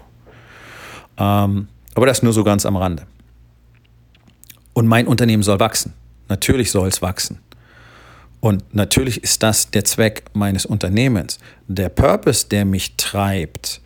Ähm, 1.16 1.66
aber 1.96 2.06
das 2.06 2.22
nur 2.22 2.32
so 2.32 2.44
ganz 2.44 2.64
am 2.64 2.76
Rande. 2.76 3.02
Und 4.74 4.86
mein 4.86 5.08
Unternehmen 5.08 5.42
soll 5.42 5.58
wachsen. 5.58 5.92
Natürlich 6.28 6.70
soll 6.70 6.86
es 6.86 7.02
wachsen. 7.02 7.40
Und 8.40 8.74
natürlich 8.74 9.22
ist 9.22 9.42
das 9.42 9.70
der 9.70 9.84
Zweck 9.84 10.24
meines 10.32 10.64
Unternehmens. 10.64 11.38
Der 11.66 11.88
Purpose, 11.88 12.46
der 12.48 12.64
mich 12.64 12.96
treibt, 12.96 13.80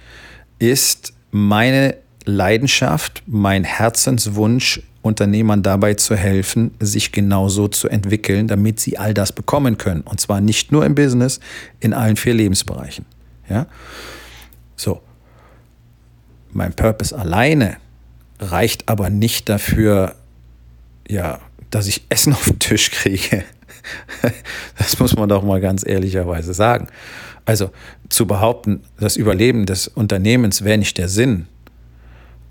ist 0.58 1.14
meine 1.30 1.96
Leidenschaft, 2.24 3.22
mein 3.26 3.64
Herzenswunsch, 3.64 4.82
Unternehmern 5.02 5.64
dabei 5.64 5.94
zu 5.94 6.14
helfen, 6.14 6.70
sich 6.78 7.10
genauso 7.10 7.66
zu 7.66 7.88
entwickeln, 7.88 8.46
damit 8.46 8.78
sie 8.78 8.98
all 8.98 9.14
das 9.14 9.32
bekommen 9.32 9.76
können. 9.76 10.02
Und 10.02 10.20
zwar 10.20 10.40
nicht 10.40 10.70
nur 10.70 10.86
im 10.86 10.94
Business, 10.94 11.40
in 11.80 11.92
allen 11.92 12.16
vier 12.16 12.34
Lebensbereichen. 12.34 13.04
Ja? 13.48 13.66
So. 14.76 15.02
Mein 16.52 16.72
Purpose 16.74 17.18
alleine 17.18 17.78
reicht 18.38 18.88
aber 18.88 19.10
nicht 19.10 19.48
dafür, 19.48 20.14
ja, 21.08 21.40
dass 21.70 21.88
ich 21.88 22.04
Essen 22.08 22.32
auf 22.32 22.44
den 22.44 22.58
Tisch 22.58 22.90
kriege. 22.90 23.44
Das 24.78 24.98
muss 24.98 25.16
man 25.16 25.28
doch 25.28 25.42
mal 25.42 25.60
ganz 25.60 25.86
ehrlicherweise 25.86 26.54
sagen. 26.54 26.88
Also 27.44 27.70
zu 28.08 28.26
behaupten, 28.26 28.82
das 28.98 29.16
Überleben 29.16 29.66
des 29.66 29.88
Unternehmens 29.88 30.64
wäre 30.64 30.78
nicht 30.78 30.98
der 30.98 31.08
Sinn, 31.08 31.46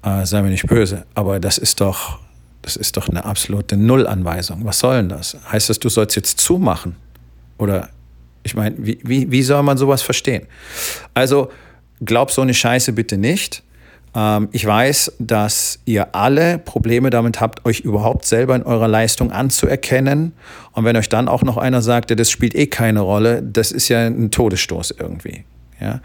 äh, 0.04 0.26
sei 0.26 0.42
mir 0.42 0.50
nicht 0.50 0.68
böse, 0.68 1.06
aber 1.14 1.40
das 1.40 1.58
ist 1.58 1.82
doch, 1.82 2.20
das 2.62 2.76
ist 2.76 2.98
doch 2.98 3.08
eine 3.10 3.26
absolute 3.26 3.78
Nullanweisung. 3.78 4.66
Was 4.66 4.80
soll 4.80 4.98
denn 4.98 5.10
das? 5.10 5.38
Heißt 5.52 5.70
das, 5.70 5.80
du 5.80 5.90
sollst 5.90 6.16
jetzt 6.16 6.40
zumachen? 6.40 6.96
Oder 7.58 7.90
ich 8.44 8.56
meine, 8.56 8.76
wie, 8.80 9.00
wie, 9.04 9.32
wie 9.32 9.44
soll 9.44 9.64
man 9.64 9.78
sowas 9.78 10.02
verstehen? 10.02 10.48
Also 11.14 11.52
glaub 12.04 12.32
so 12.32 12.42
eine 12.42 12.54
Scheiße 12.54 12.94
bitte 12.94 13.18
nicht. 13.18 13.64
Ähm, 14.14 14.50
ich 14.52 14.66
weiß, 14.66 15.14
dass 15.20 15.80
ihr 15.86 16.16
alle 16.16 16.58
Probleme 16.58 17.10
damit 17.10 17.40
habt, 17.40 17.66
euch 17.66 17.82
überhaupt 17.82 18.26
selber 18.26 18.56
in 18.56 18.64
eurer 18.64 18.88
Leistung 18.88 19.32
anzuerkennen. 19.32 20.34
Und 20.74 20.86
wenn 20.86 20.96
euch 20.98 21.10
dann 21.10 21.28
auch 21.28 21.44
noch 21.44 21.58
einer 21.58 21.82
sagt, 21.82 22.18
das 22.18 22.30
spielt 22.30 22.56
eh 22.56 22.68
keine 22.68 23.02
Rolle, 23.02 23.42
das 23.42 23.72
ist 23.72 23.90
ja 23.90 24.06
ein 24.06 24.32
Todesstoß 24.32 24.96
irgendwie. 25.00 25.44
Ja? 25.80 26.02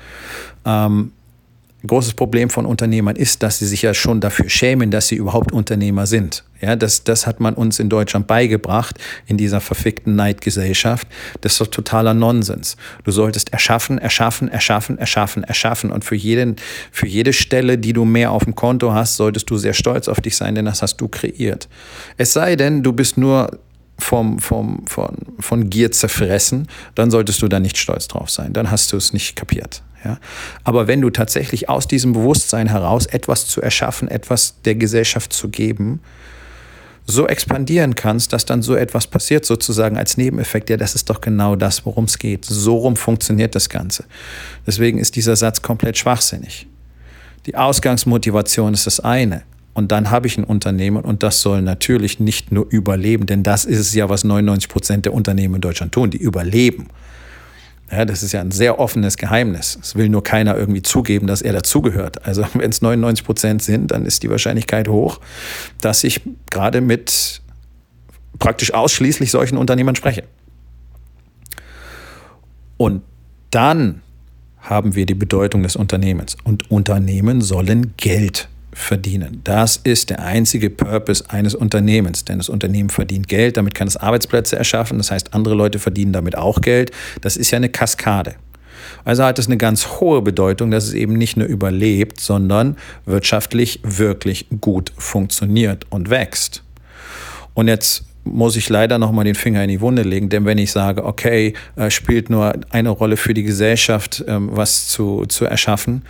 Ähm, 0.64 1.12
großes 1.86 2.14
Problem 2.14 2.50
von 2.50 2.66
Unternehmern 2.66 3.16
ist, 3.16 3.42
dass 3.42 3.58
sie 3.58 3.66
sich 3.66 3.82
ja 3.82 3.94
schon 3.94 4.20
dafür 4.20 4.48
schämen, 4.48 4.90
dass 4.90 5.08
sie 5.08 5.16
überhaupt 5.16 5.52
Unternehmer 5.52 6.06
sind. 6.06 6.44
Ja, 6.60 6.74
das, 6.74 7.04
das 7.04 7.26
hat 7.26 7.38
man 7.38 7.54
uns 7.54 7.78
in 7.78 7.90
Deutschland 7.90 8.26
beigebracht, 8.26 8.98
in 9.26 9.36
dieser 9.36 9.60
verfickten 9.60 10.16
Neidgesellschaft. 10.16 11.06
Das 11.42 11.52
ist 11.52 11.60
doch 11.60 11.66
totaler 11.66 12.14
Nonsens. 12.14 12.76
Du 13.04 13.10
solltest 13.10 13.52
erschaffen, 13.52 13.98
erschaffen, 13.98 14.48
erschaffen, 14.48 14.98
erschaffen, 14.98 15.44
erschaffen. 15.44 15.92
Und 15.92 16.04
für, 16.04 16.14
jeden, 16.14 16.56
für 16.90 17.06
jede 17.06 17.34
Stelle, 17.34 17.76
die 17.76 17.92
du 17.92 18.04
mehr 18.04 18.30
auf 18.30 18.44
dem 18.44 18.54
Konto 18.54 18.92
hast, 18.92 19.16
solltest 19.16 19.50
du 19.50 19.58
sehr 19.58 19.74
stolz 19.74 20.08
auf 20.08 20.20
dich 20.20 20.36
sein, 20.36 20.54
denn 20.54 20.64
das 20.64 20.80
hast 20.80 20.96
du 20.96 21.08
kreiert. 21.08 21.68
Es 22.16 22.32
sei 22.32 22.56
denn, 22.56 22.82
du 22.82 22.92
bist 22.92 23.18
nur 23.18 23.58
vom, 23.98 24.38
vom, 24.38 24.86
von, 24.86 25.16
von 25.38 25.70
Gier 25.70 25.90
zerfressen, 25.90 26.68
dann 26.94 27.10
solltest 27.10 27.40
du 27.42 27.48
da 27.48 27.60
nicht 27.60 27.78
stolz 27.78 28.08
drauf 28.08 28.30
sein. 28.30 28.52
Dann 28.52 28.70
hast 28.70 28.92
du 28.92 28.96
es 28.96 29.12
nicht 29.12 29.36
kapiert. 29.36 29.82
Ja? 30.04 30.18
Aber 30.64 30.86
wenn 30.86 31.00
du 31.00 31.10
tatsächlich 31.10 31.68
aus 31.68 31.88
diesem 31.88 32.12
Bewusstsein 32.12 32.68
heraus 32.68 33.06
etwas 33.06 33.46
zu 33.46 33.60
erschaffen, 33.62 34.08
etwas 34.08 34.60
der 34.64 34.74
Gesellschaft 34.74 35.32
zu 35.32 35.48
geben, 35.48 36.00
so 37.06 37.26
expandieren 37.28 37.94
kannst, 37.94 38.32
dass 38.32 38.44
dann 38.44 38.62
so 38.62 38.74
etwas 38.74 39.06
passiert, 39.06 39.44
sozusagen 39.44 39.96
als 39.96 40.16
Nebeneffekt, 40.16 40.70
ja, 40.70 40.76
das 40.76 40.94
ist 40.94 41.08
doch 41.08 41.20
genau 41.20 41.54
das, 41.54 41.86
worum 41.86 42.04
es 42.04 42.18
geht. 42.18 42.44
So 42.44 42.76
rum 42.76 42.96
funktioniert 42.96 43.54
das 43.54 43.68
Ganze. 43.68 44.04
Deswegen 44.66 44.98
ist 44.98 45.14
dieser 45.14 45.36
Satz 45.36 45.62
komplett 45.62 45.96
schwachsinnig. 45.96 46.66
Die 47.46 47.54
Ausgangsmotivation 47.54 48.74
ist 48.74 48.88
das 48.88 48.98
eine. 48.98 49.42
Und 49.76 49.92
dann 49.92 50.11
habe 50.11 50.26
ich 50.26 50.38
ein 50.38 50.45
Unternehmen 50.45 51.04
und 51.04 51.23
das 51.23 51.42
soll 51.42 51.61
natürlich 51.61 52.18
nicht 52.18 52.50
nur 52.50 52.66
überleben, 52.71 53.26
denn 53.26 53.42
das 53.42 53.66
ist 53.66 53.78
es 53.78 53.92
ja, 53.92 54.09
was 54.09 54.25
99 54.25 54.71
Prozent 54.71 55.04
der 55.04 55.12
Unternehmen 55.12 55.56
in 55.56 55.61
Deutschland 55.61 55.92
tun, 55.92 56.09
die 56.09 56.16
überleben. 56.16 56.88
Ja, 57.92 58.06
das 58.06 58.23
ist 58.23 58.33
ja 58.33 58.40
ein 58.40 58.52
sehr 58.52 58.78
offenes 58.78 59.18
Geheimnis. 59.18 59.78
Es 59.83 59.95
will 59.95 60.09
nur 60.09 60.25
keiner 60.25 60.56
irgendwie 60.56 60.80
zugeben, 60.80 61.26
dass 61.26 61.42
er 61.42 61.52
dazugehört. 61.52 62.25
Also 62.25 62.47
wenn 62.54 62.71
es 62.71 62.80
99 62.80 63.26
Prozent 63.26 63.62
sind, 63.62 63.90
dann 63.90 64.06
ist 64.06 64.23
die 64.23 64.30
Wahrscheinlichkeit 64.30 64.88
hoch, 64.88 65.21
dass 65.83 66.04
ich 66.04 66.23
gerade 66.50 66.80
mit 66.80 67.42
praktisch 68.38 68.73
ausschließlich 68.73 69.30
solchen 69.30 69.59
Unternehmern 69.59 69.95
spreche. 69.95 70.25
Und 72.78 73.02
dann 73.50 74.00
haben 74.59 74.95
wir 74.95 75.04
die 75.04 75.14
Bedeutung 75.14 75.62
des 75.64 75.76
Unternehmens. 75.76 76.38
Und 76.45 76.71
Unternehmen 76.71 77.42
sollen 77.42 77.92
Geld 77.99 78.49
verdienen. 78.76 79.40
Das 79.42 79.80
ist 79.83 80.11
der 80.11 80.23
einzige 80.23 80.68
Purpose 80.68 81.25
eines 81.28 81.54
Unternehmens, 81.54 82.26
denn 82.26 82.38
das 82.38 82.50
Unternehmen 82.50 82.90
verdient 82.90 83.26
Geld, 83.26 83.56
damit 83.56 83.75
kann 83.75 83.88
es 83.88 83.97
Arbeitsplätze 83.97 84.56
erschaffen, 84.56 84.99
das 84.99 85.11
heißt, 85.11 85.33
andere 85.33 85.54
Leute 85.54 85.78
verdienen 85.78 86.12
damit 86.12 86.37
auch 86.37 86.61
Geld. 86.61 86.90
Das 87.23 87.38
ist 87.38 87.50
ja 87.50 87.56
eine 87.56 87.71
Kaskade. 87.71 88.35
Also 89.04 89.25
hat 89.25 89.38
es 89.38 89.47
eine 89.47 89.56
ganz 89.56 89.87
hohe 90.00 90.21
Bedeutung, 90.21 90.71
dass 90.71 90.85
es 90.85 90.92
eben 90.92 91.14
nicht 91.14 91.38
nur 91.38 91.47
überlebt, 91.47 92.21
sondern 92.21 92.76
wirtschaftlich 93.06 93.80
wirklich 93.83 94.47
gut 94.61 94.92
funktioniert 94.99 95.87
und 95.88 96.11
wächst. 96.11 96.62
Und 97.54 97.68
jetzt 97.68 98.04
muss 98.25 98.56
ich 98.56 98.68
leider 98.68 98.99
nochmal 98.99 99.25
den 99.25 99.35
Finger 99.35 99.62
in 99.62 99.71
die 99.71 99.80
Wunde 99.80 100.02
legen, 100.02 100.28
denn 100.28 100.45
wenn 100.45 100.59
ich 100.59 100.71
sage, 100.71 101.04
okay, 101.04 101.54
äh, 101.76 101.90
spielt 101.90 102.28
nur 102.28 102.52
eine 102.71 102.90
Rolle 102.90 103.16
für 103.16 103.33
die 103.33 103.45
Gesellschaft, 103.45 104.23
ähm, 104.28 104.50
was 104.52 104.88
zu, 104.88 105.25
zu 105.26 105.47
erschaffen, 105.47 106.02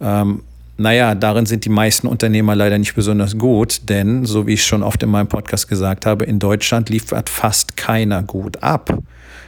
ähm, 0.00 0.42
naja, 0.80 1.14
darin 1.14 1.44
sind 1.44 1.66
die 1.66 1.70
meisten 1.70 2.06
Unternehmer 2.06 2.56
leider 2.56 2.78
nicht 2.78 2.94
besonders 2.94 3.36
gut, 3.36 3.90
denn, 3.90 4.24
so 4.24 4.46
wie 4.46 4.54
ich 4.54 4.64
schon 4.64 4.82
oft 4.82 5.02
in 5.02 5.10
meinem 5.10 5.28
Podcast 5.28 5.68
gesagt 5.68 6.06
habe, 6.06 6.24
in 6.24 6.38
Deutschland 6.38 6.88
liefert 6.88 7.28
fast 7.28 7.76
keiner 7.76 8.22
gut 8.22 8.62
ab. 8.62 8.96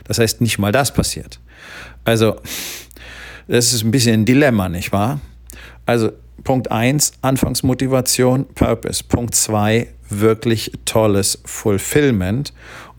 Das 0.04 0.18
heißt, 0.18 0.42
nicht 0.42 0.58
mal 0.58 0.72
das 0.72 0.92
passiert. 0.92 1.40
Also, 2.04 2.36
das 3.48 3.72
ist 3.72 3.82
ein 3.82 3.90
bisschen 3.90 4.20
ein 4.20 4.24
Dilemma, 4.26 4.68
nicht 4.68 4.92
wahr? 4.92 5.20
Also, 5.86 6.12
Punkt 6.44 6.70
1, 6.70 7.12
Anfangsmotivation, 7.22 8.44
Purpose. 8.54 9.02
Punkt 9.02 9.34
2, 9.34 9.88
wirklich 10.10 10.72
tolles 10.84 11.38
Fulfillment. 11.46 12.52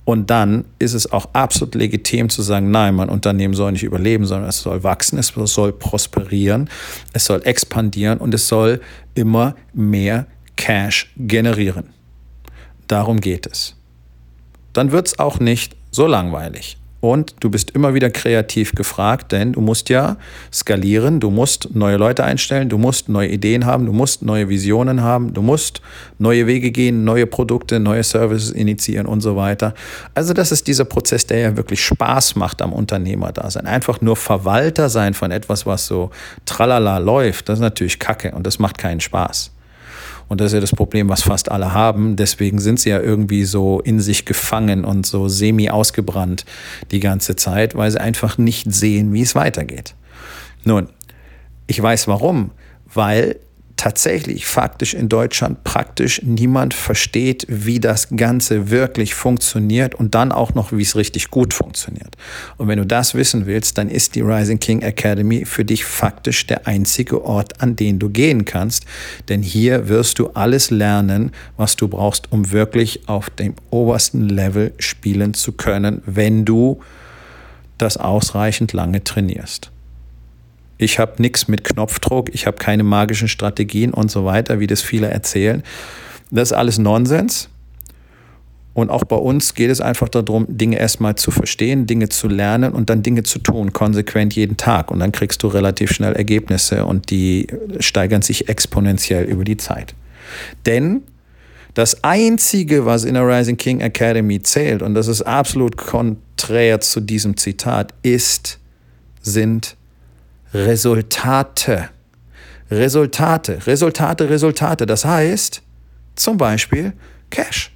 Und 0.05 0.29
dann 0.29 0.65
ist 0.79 0.93
es 0.93 1.11
auch 1.11 1.29
absolut 1.33 1.75
legitim 1.75 2.29
zu 2.29 2.41
sagen, 2.41 2.71
nein, 2.71 2.95
mein 2.95 3.09
Unternehmen 3.09 3.53
soll 3.53 3.71
nicht 3.71 3.83
überleben, 3.83 4.25
sondern 4.25 4.49
es 4.49 4.59
soll 4.59 4.83
wachsen, 4.83 5.17
es 5.17 5.27
soll 5.27 5.71
prosperieren, 5.71 6.69
es 7.13 7.25
soll 7.25 7.41
expandieren 7.45 8.19
und 8.19 8.33
es 8.33 8.47
soll 8.47 8.81
immer 9.15 9.55
mehr 9.73 10.27
Cash 10.57 11.11
generieren. 11.15 11.89
Darum 12.87 13.21
geht 13.21 13.47
es. 13.47 13.75
Dann 14.73 14.91
wird 14.91 15.07
es 15.07 15.19
auch 15.19 15.39
nicht 15.39 15.75
so 15.91 16.05
langweilig. 16.05 16.77
Und 17.03 17.35
du 17.41 17.49
bist 17.49 17.71
immer 17.71 17.93
wieder 17.93 18.09
kreativ 18.09 18.75
gefragt, 18.75 19.33
denn 19.33 19.51
du 19.51 19.59
musst 19.59 19.89
ja 19.89 20.15
skalieren, 20.53 21.19
du 21.19 21.31
musst 21.31 21.75
neue 21.75 21.97
Leute 21.97 22.23
einstellen, 22.23 22.69
du 22.69 22.77
musst 22.77 23.09
neue 23.09 23.27
Ideen 23.27 23.65
haben, 23.65 23.85
du 23.85 23.91
musst 23.91 24.21
neue 24.21 24.47
Visionen 24.47 25.01
haben, 25.01 25.33
du 25.33 25.41
musst 25.41 25.81
neue 26.17 26.47
Wege 26.47 26.71
gehen, 26.71 27.03
neue 27.03 27.27
Produkte, 27.27 27.81
neue 27.81 28.03
Services 28.03 28.51
initiieren 28.51 29.05
und 29.05 29.19
so 29.19 29.35
weiter. 29.35 29.73
Also 30.15 30.31
das 30.31 30.53
ist 30.53 30.65
dieser 30.65 30.85
Prozess, 30.85 31.27
der 31.27 31.39
ja 31.39 31.57
wirklich 31.57 31.83
Spaß 31.83 32.37
macht 32.37 32.61
am 32.61 32.71
Unternehmerdasein. 32.71 33.65
Einfach 33.65 33.99
nur 33.99 34.15
Verwalter 34.15 34.87
sein 34.87 35.13
von 35.13 35.31
etwas, 35.31 35.65
was 35.65 35.85
so 35.85 36.09
tralala 36.45 36.99
läuft, 36.99 37.49
das 37.49 37.59
ist 37.59 37.63
natürlich 37.63 37.99
Kacke 37.99 38.31
und 38.31 38.47
das 38.47 38.59
macht 38.59 38.77
keinen 38.77 39.01
Spaß. 39.01 39.52
Und 40.33 40.41
das 40.41 40.47
ist 40.47 40.53
ja 40.53 40.61
das 40.61 40.71
Problem, 40.71 41.09
was 41.09 41.21
fast 41.21 41.51
alle 41.51 41.75
haben. 41.75 42.15
Deswegen 42.15 42.57
sind 42.57 42.79
sie 42.79 42.89
ja 42.89 42.99
irgendwie 42.99 43.43
so 43.43 43.79
in 43.81 43.99
sich 43.99 44.25
gefangen 44.25 44.83
und 44.83 45.05
so 45.05 45.27
semi 45.27 45.69
ausgebrannt 45.69 46.43
die 46.89 46.99
ganze 46.99 47.35
Zeit, 47.35 47.75
weil 47.75 47.91
sie 47.91 48.01
einfach 48.01 48.39
nicht 48.39 48.73
sehen, 48.73 49.13
wie 49.13 49.21
es 49.21 49.35
weitergeht. 49.35 49.93
Nun, 50.63 50.89
ich 51.67 51.79
weiß 51.79 52.07
warum, 52.07 52.49
weil 52.91 53.35
tatsächlich 53.83 54.45
faktisch 54.45 54.93
in 54.93 55.09
Deutschland 55.09 55.65
praktisch 55.65 56.21
niemand 56.23 56.73
versteht, 56.73 57.45
wie 57.49 57.81
das 57.81 58.07
Ganze 58.15 58.69
wirklich 58.69 59.13
funktioniert 59.13 59.93
und 59.93 60.15
dann 60.15 60.31
auch 60.31 60.53
noch, 60.53 60.71
wie 60.71 60.83
es 60.83 60.95
richtig 60.95 61.29
gut 61.29 61.53
funktioniert. 61.53 62.15
Und 62.55 62.69
wenn 62.69 62.77
du 62.79 62.85
das 62.85 63.13
wissen 63.13 63.45
willst, 63.45 63.77
dann 63.77 63.89
ist 63.89 64.15
die 64.15 64.21
Rising 64.21 64.59
King 64.59 64.83
Academy 64.83 65.43
für 65.43 65.65
dich 65.65 65.83
faktisch 65.83 66.47
der 66.47 66.65
einzige 66.65 67.25
Ort, 67.25 67.59
an 67.61 67.75
den 67.75 67.99
du 67.99 68.07
gehen 68.09 68.45
kannst. 68.45 68.85
Denn 69.27 69.41
hier 69.41 69.89
wirst 69.89 70.17
du 70.17 70.29
alles 70.29 70.69
lernen, 70.69 71.31
was 71.57 71.75
du 71.75 71.89
brauchst, 71.89 72.31
um 72.31 72.53
wirklich 72.53 73.09
auf 73.09 73.29
dem 73.31 73.53
obersten 73.69 74.29
Level 74.29 74.71
spielen 74.79 75.33
zu 75.33 75.51
können, 75.51 76.01
wenn 76.05 76.45
du 76.45 76.79
das 77.77 77.97
ausreichend 77.97 78.71
lange 78.71 79.03
trainierst. 79.03 79.72
Ich 80.83 80.99
habe 80.99 81.21
nichts 81.21 81.47
mit 81.47 81.63
Knopfdruck, 81.63 82.33
ich 82.33 82.45
habe 82.45 82.57
keine 82.57 82.83
magischen 82.83 83.29
Strategien 83.29 83.93
und 83.93 84.11
so 84.11 84.25
weiter, 84.25 84.59
wie 84.59 84.67
das 84.67 84.81
viele 84.81 85.07
erzählen. 85.07 85.63
Das 86.29 86.51
ist 86.51 86.57
alles 86.57 86.77
Nonsens. 86.77 87.49
Und 88.73 88.89
auch 88.89 89.03
bei 89.03 89.15
uns 89.15 89.53
geht 89.53 89.69
es 89.69 89.79
einfach 89.79 90.09
darum, 90.09 90.45
Dinge 90.49 90.77
erstmal 90.77 91.15
zu 91.15 91.29
verstehen, 91.29 91.85
Dinge 91.85 92.09
zu 92.09 92.27
lernen 92.27 92.73
und 92.73 92.89
dann 92.89 93.03
Dinge 93.03 93.23
zu 93.23 93.39
tun, 93.39 93.71
konsequent 93.71 94.35
jeden 94.35 94.57
Tag. 94.57 94.89
Und 94.89 94.99
dann 94.99 95.11
kriegst 95.11 95.43
du 95.43 95.47
relativ 95.47 95.91
schnell 95.91 96.13
Ergebnisse 96.13 96.85
und 96.85 97.11
die 97.11 97.47
steigern 97.79 98.23
sich 98.23 98.49
exponentiell 98.49 99.25
über 99.25 99.43
die 99.43 99.57
Zeit. 99.57 99.93
Denn 100.65 101.03
das 101.75 102.03
Einzige, 102.03 102.85
was 102.85 103.05
in 103.05 103.13
der 103.13 103.27
Rising 103.27 103.57
King 103.57 103.79
Academy 103.79 104.41
zählt, 104.41 104.81
und 104.81 104.95
das 104.95 105.07
ist 105.07 105.21
absolut 105.21 105.77
konträr 105.77 106.81
zu 106.81 106.99
diesem 106.99 107.37
Zitat, 107.37 107.93
ist, 108.01 108.59
sind 109.21 109.77
Resultate. 110.53 111.89
Resultate, 112.71 113.59
Resultate, 113.67 114.29
Resultate. 114.29 114.85
Das 114.85 115.05
heißt 115.05 115.61
zum 116.15 116.37
Beispiel 116.37 116.93
Cash. 117.29 117.71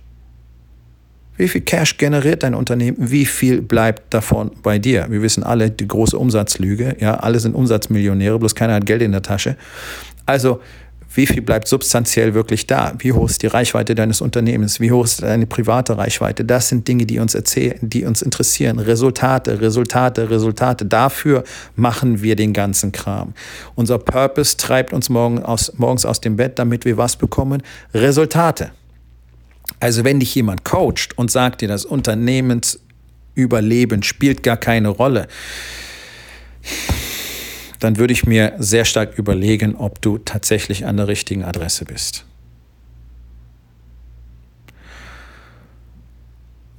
Wie 1.38 1.48
viel 1.48 1.62
Cash 1.62 1.98
generiert 1.98 2.42
dein 2.42 2.56
Unternehmen? 2.56 2.98
Wie 3.00 3.26
viel 3.26 3.62
bleibt 3.62 4.14
davon 4.14 4.52
bei 4.64 4.80
dir? 4.80 5.06
Wir 5.10 5.22
wissen 5.22 5.44
alle 5.44 5.70
die 5.70 5.88
große 5.88 6.18
Umsatzlüge. 6.18 6.98
Ja, 7.00 7.16
alle 7.16 7.40
sind 7.40 7.54
Umsatzmillionäre, 7.54 8.40
bloß 8.40 8.56
keiner 8.56 8.74
hat 8.74 8.88
Geld 8.88 9.04
in 9.04 9.12
der 9.12 9.22
Tasche. 9.22 9.56
Also 10.26 10.62
wie 11.18 11.26
viel 11.26 11.42
bleibt 11.42 11.68
substanziell 11.68 12.34
wirklich 12.36 12.68
da? 12.68 12.94
Wie 13.00 13.12
hoch 13.12 13.28
ist 13.28 13.42
die 13.42 13.48
Reichweite 13.48 13.96
deines 13.96 14.22
Unternehmens? 14.22 14.80
Wie 14.80 14.92
hoch 14.92 15.06
ist 15.06 15.24
deine 15.24 15.48
private 15.48 15.98
Reichweite? 15.98 16.46
Das 16.46 16.70
sind 16.70 16.88
Dinge, 16.88 17.08
die 17.08 17.18
uns 17.18 17.34
erzählen, 17.34 17.80
die 17.82 18.06
uns 18.06 18.22
interessieren. 18.22 18.78
Resultate, 18.78 19.60
Resultate, 19.60 20.30
Resultate. 20.30 20.86
Dafür 20.86 21.44
machen 21.76 22.22
wir 22.22 22.36
den 22.36 22.54
ganzen 22.54 22.92
Kram. 22.92 23.34
Unser 23.74 23.98
Purpose 23.98 24.58
treibt 24.58 24.94
uns 24.94 25.10
morgen 25.10 25.42
aus, 25.42 25.74
morgens 25.78 26.06
aus 26.06 26.22
dem 26.22 26.36
Bett, 26.36 26.60
damit 26.60 26.86
wir 26.86 26.98
was 26.98 27.16
bekommen? 27.16 27.64
Resultate. 27.96 28.70
Also 29.80 30.04
wenn 30.04 30.20
dich 30.20 30.36
jemand 30.36 30.66
coacht 30.66 31.18
und 31.18 31.32
sagt 31.32 31.62
dir, 31.62 31.68
das 31.68 31.84
Unternehmensüberleben 31.84 34.04
spielt 34.04 34.44
gar 34.44 34.58
keine 34.58 34.90
Rolle, 34.90 35.28
dann 37.80 37.98
würde 37.98 38.14
ich 38.14 38.26
mir 38.26 38.54
sehr 38.58 38.86
stark 38.86 39.18
überlegen, 39.18 39.76
ob 39.76 40.02
du 40.02 40.18
tatsächlich 40.18 40.86
an 40.86 40.98
der 40.98 41.08
richtigen 41.08 41.44
Adresse 41.44 41.86
bist. 41.86 42.26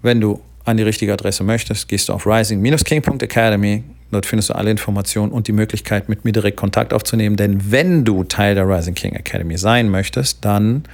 Wenn 0.02 0.20
du 0.20 0.40
an 0.64 0.76
die 0.76 0.82
richtige 0.82 1.12
Adresse 1.12 1.44
möchtest, 1.44 1.88
gehst 1.88 2.08
du 2.08 2.12
auf 2.12 2.26
rising-king.academy. 2.26 3.84
Dort 4.11 4.26
findest 4.26 4.50
du 4.50 4.54
alle 4.54 4.70
Informationen 4.70 5.32
und 5.32 5.48
die 5.48 5.52
Möglichkeit, 5.52 6.08
mit 6.08 6.24
mir 6.24 6.32
direkt 6.32 6.56
Kontakt 6.56 6.94
aufzunehmen. 6.94 7.37
Denn 7.37 7.70
wenn 7.70 8.04
du 8.04 8.24
Teil 8.24 8.54
der 8.54 8.68
Rising 8.68 8.94
King 8.94 9.14
Academy 9.14 9.58
sein 9.58 9.88
möchtest, 9.88 10.44
dann 10.44 10.84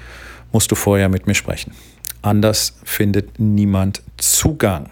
musst 0.53 0.71
du 0.71 0.75
vorher 0.75 1.09
mit 1.09 1.27
mir 1.27 1.35
sprechen. 1.35 1.73
Anders 2.23 2.79
findet 2.85 3.39
niemand 3.39 4.03
Zugang. 4.17 4.91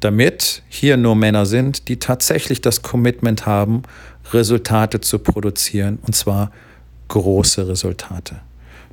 Damit 0.00 0.62
hier 0.68 0.96
nur 0.96 1.14
Männer 1.14 1.46
sind, 1.46 1.88
die 1.88 1.98
tatsächlich 1.98 2.60
das 2.60 2.82
Commitment 2.82 3.46
haben, 3.46 3.82
Resultate 4.32 5.00
zu 5.00 5.18
produzieren, 5.18 5.98
und 6.06 6.14
zwar 6.14 6.50
große 7.08 7.68
Resultate. 7.68 8.40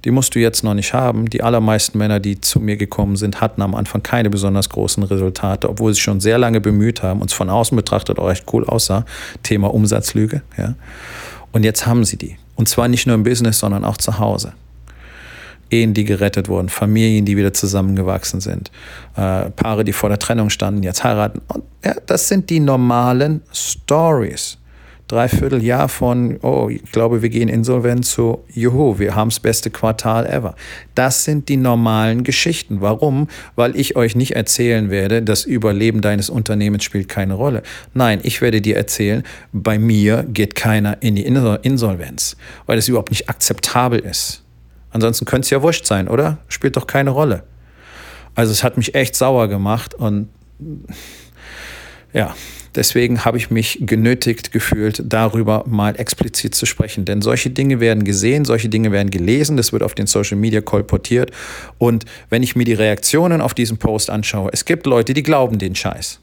Die 0.06 0.12
musst 0.12 0.36
du 0.36 0.40
jetzt 0.40 0.64
noch 0.64 0.74
nicht 0.74 0.94
haben. 0.94 1.30
Die 1.30 1.44
allermeisten 1.44 1.98
Männer, 1.98 2.20
die 2.20 2.40
zu 2.40 2.60
mir 2.60 2.78
gekommen 2.78 3.16
sind, 3.16 3.42
hatten 3.42 3.62
am 3.62 3.74
Anfang 3.74 4.04
keine 4.04 4.30
besonders 4.30 4.70
großen 4.70 5.04
Resultate, 5.04 5.68
obwohl 5.70 5.94
sie 5.94 6.02
schon 6.02 6.20
sehr 6.20 6.38
lange 6.38 6.62
bemüht 6.62 7.04
haben 7.04 7.22
und 7.22 7.32
es 7.32 7.34
von 7.36 7.50
außen 7.50 7.76
betrachtet 7.76 8.20
auch 8.20 8.30
echt 8.30 8.46
cool 8.54 8.66
aussah. 8.66 9.06
Thema 9.44 9.74
Umsatzlüge. 9.74 10.44
Ja. 10.58 10.76
Und 11.52 11.64
jetzt 11.64 11.88
haben 11.88 12.06
sie 12.06 12.18
die. 12.18 12.38
Und 12.56 12.70
zwar 12.70 12.88
nicht 12.88 13.08
nur 13.08 13.16
im 13.16 13.24
Business, 13.24 13.60
sondern 13.60 13.84
auch 13.84 13.98
zu 13.98 14.20
Hause. 14.20 14.54
Ehen, 15.70 15.94
die 15.94 16.06
gerettet 16.06 16.48
wurden, 16.50 16.70
Familien, 16.70 17.26
die 17.26 17.38
wieder 17.38 17.54
zusammengewachsen 17.54 18.42
sind, 18.42 18.72
äh, 19.16 19.50
Paare, 19.50 19.84
die 19.84 19.94
vor 19.94 20.10
der 20.10 20.20
Trennung 20.20 20.50
standen, 20.50 20.84
jetzt 20.84 21.04
heiraten. 21.04 21.42
Und 21.48 21.64
ja, 21.84 21.96
das 22.06 22.28
sind 22.28 22.50
die 22.50 22.60
normalen 22.60 23.42
Stories. 23.54 24.58
Dreivierteljahr 25.08 25.88
von, 25.88 26.38
oh, 26.42 26.68
ich 26.70 26.92
glaube, 26.92 27.22
wir 27.22 27.30
gehen 27.30 27.48
insolvent 27.48 28.06
zu, 28.06 28.44
juhu, 28.54 29.00
wir 29.00 29.16
haben 29.16 29.30
das 29.30 29.40
beste 29.40 29.70
Quartal 29.70 30.26
ever. 30.26 30.56
Das 30.96 31.24
sind 31.24 31.48
die 31.48 31.56
normalen 31.56 32.24
Geschichten. 32.24 32.82
Warum? 32.82 33.30
Weil 33.56 33.78
ich 33.78 33.96
euch 33.96 34.16
nicht 34.16 34.36
erzählen 34.36 34.90
werde, 34.90 35.22
das 35.22 35.46
Überleben 35.46 36.02
deines 36.02 36.30
Unternehmens 36.30 36.84
spielt 36.84 37.08
keine 37.08 37.36
Rolle. 37.36 37.64
Nein, 37.94 38.20
ich 38.24 38.42
werde 38.42 38.60
dir 38.60 38.76
erzählen, 38.76 39.24
bei 39.54 39.80
mir 39.80 40.26
geht 40.28 40.56
keiner 40.56 41.02
in 41.02 41.16
die 41.16 41.26
Insolvenz, 41.26 42.36
weil 42.66 42.78
es 42.78 42.90
überhaupt 42.90 43.12
nicht 43.12 43.30
akzeptabel 43.30 44.00
ist. 44.00 44.44
Ansonsten 44.92 45.26
könnte 45.26 45.46
es 45.46 45.50
ja 45.50 45.62
wurscht 45.62 45.86
sein, 45.86 46.08
oder? 46.08 46.38
Spielt 46.48 46.78
doch 46.78 46.88
keine 46.88 47.12
Rolle. 47.12 47.44
Also 48.36 48.52
es 48.52 48.64
hat 48.64 48.78
mich 48.78 48.96
echt 48.96 49.16
sauer 49.16 49.48
gemacht 49.48 49.94
und 49.94 50.30
ja, 52.14 52.34
Deswegen 52.78 53.26
habe 53.26 53.40
ich 53.40 53.50
mich 53.50 53.80
genötigt 53.82 54.52
gefühlt, 54.52 55.02
darüber 55.04 55.64
mal 55.66 56.00
explizit 56.00 56.54
zu 56.54 56.68
sprechen. 56.68 57.06
Denn 57.06 57.24
solche 57.24 57.50
Dinge 57.50 57.80
werden 57.80 58.04
gesehen, 58.04 58.46
solche 58.46 58.70
Dinge 58.70 58.92
werden 58.92 59.10
gelesen, 59.10 59.58
das 59.58 59.74
wird 59.74 59.82
auf 59.82 59.96
den 59.96 60.06
Social 60.06 60.38
Media 60.38 60.62
kolportiert. 60.62 61.32
Und 61.80 62.06
wenn 62.30 62.44
ich 62.44 62.56
mir 62.56 62.66
die 62.66 62.76
Reaktionen 62.76 63.42
auf 63.42 63.56
diesen 63.56 63.78
Post 63.78 64.12
anschaue, 64.12 64.52
es 64.54 64.64
gibt 64.64 64.86
Leute, 64.86 65.16
die 65.16 65.24
glauben 65.24 65.58
den 65.58 65.74
Scheiß. 65.74 66.20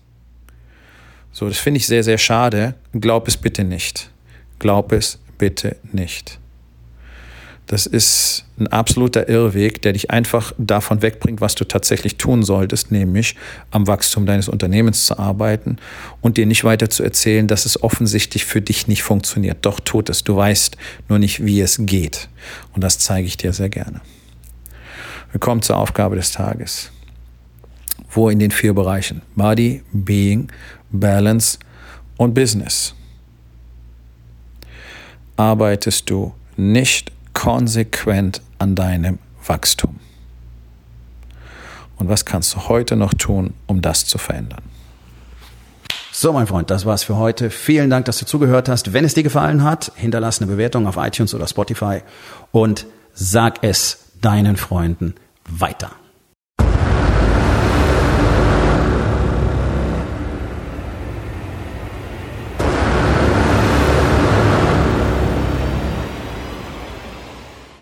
So, 1.32 1.48
das 1.48 1.58
finde 1.58 1.78
ich 1.78 1.88
sehr, 1.88 2.04
sehr 2.04 2.18
schade. 2.18 2.76
Glaub 2.92 3.26
es 3.26 3.36
bitte 3.36 3.64
nicht. 3.64 4.10
Glaub 4.60 4.92
es 4.92 5.18
bitte 5.38 5.74
nicht. 5.90 6.38
Das 7.66 7.86
ist 7.86 8.44
ein 8.58 8.66
absoluter 8.66 9.28
Irrweg, 9.28 9.80
der 9.80 9.94
dich 9.94 10.10
einfach 10.10 10.52
davon 10.58 11.00
wegbringt, 11.00 11.40
was 11.40 11.54
du 11.54 11.64
tatsächlich 11.64 12.18
tun 12.18 12.42
solltest, 12.42 12.92
nämlich 12.92 13.36
am 13.70 13.86
Wachstum 13.86 14.26
deines 14.26 14.48
Unternehmens 14.48 15.06
zu 15.06 15.18
arbeiten 15.18 15.78
und 16.20 16.36
dir 16.36 16.44
nicht 16.44 16.64
weiter 16.64 16.90
zu 16.90 17.02
erzählen, 17.02 17.48
dass 17.48 17.64
es 17.64 17.82
offensichtlich 17.82 18.44
für 18.44 18.60
dich 18.60 18.86
nicht 18.86 19.02
funktioniert. 19.02 19.58
Doch 19.62 19.80
tut 19.80 20.10
es. 20.10 20.24
Du 20.24 20.36
weißt 20.36 20.76
nur 21.08 21.18
nicht, 21.18 21.44
wie 21.44 21.60
es 21.62 21.78
geht. 21.80 22.28
Und 22.74 22.84
das 22.84 22.98
zeige 22.98 23.26
ich 23.26 23.38
dir 23.38 23.54
sehr 23.54 23.70
gerne. 23.70 24.02
Wir 25.32 25.40
kommen 25.40 25.62
zur 25.62 25.78
Aufgabe 25.78 26.16
des 26.16 26.32
Tages. 26.32 26.90
Wo 28.10 28.28
in 28.28 28.38
den 28.38 28.50
vier 28.50 28.74
Bereichen 28.74 29.22
Body, 29.34 29.82
Being, 29.92 30.48
Balance 30.90 31.58
und 32.18 32.34
Business 32.34 32.94
arbeitest 35.36 36.08
du 36.10 36.32
nicht 36.56 37.10
konsequent 37.44 38.40
an 38.58 38.74
deinem 38.74 39.18
Wachstum. 39.46 40.00
Und 41.96 42.08
was 42.08 42.24
kannst 42.24 42.54
du 42.54 42.68
heute 42.70 42.96
noch 42.96 43.12
tun, 43.12 43.52
um 43.66 43.82
das 43.82 44.06
zu 44.06 44.16
verändern? 44.16 44.62
So, 46.10 46.32
mein 46.32 46.46
Freund, 46.46 46.70
das 46.70 46.86
war's 46.86 47.02
für 47.02 47.16
heute. 47.16 47.50
Vielen 47.50 47.90
Dank, 47.90 48.06
dass 48.06 48.16
du 48.16 48.24
zugehört 48.24 48.70
hast. 48.70 48.94
Wenn 48.94 49.04
es 49.04 49.12
dir 49.12 49.22
gefallen 49.22 49.62
hat, 49.62 49.92
hinterlass 49.94 50.40
eine 50.40 50.50
Bewertung 50.50 50.86
auf 50.86 50.96
iTunes 50.96 51.34
oder 51.34 51.46
Spotify 51.46 52.00
und 52.50 52.86
sag 53.12 53.62
es 53.62 54.06
deinen 54.22 54.56
Freunden 54.56 55.14
weiter. 55.46 55.90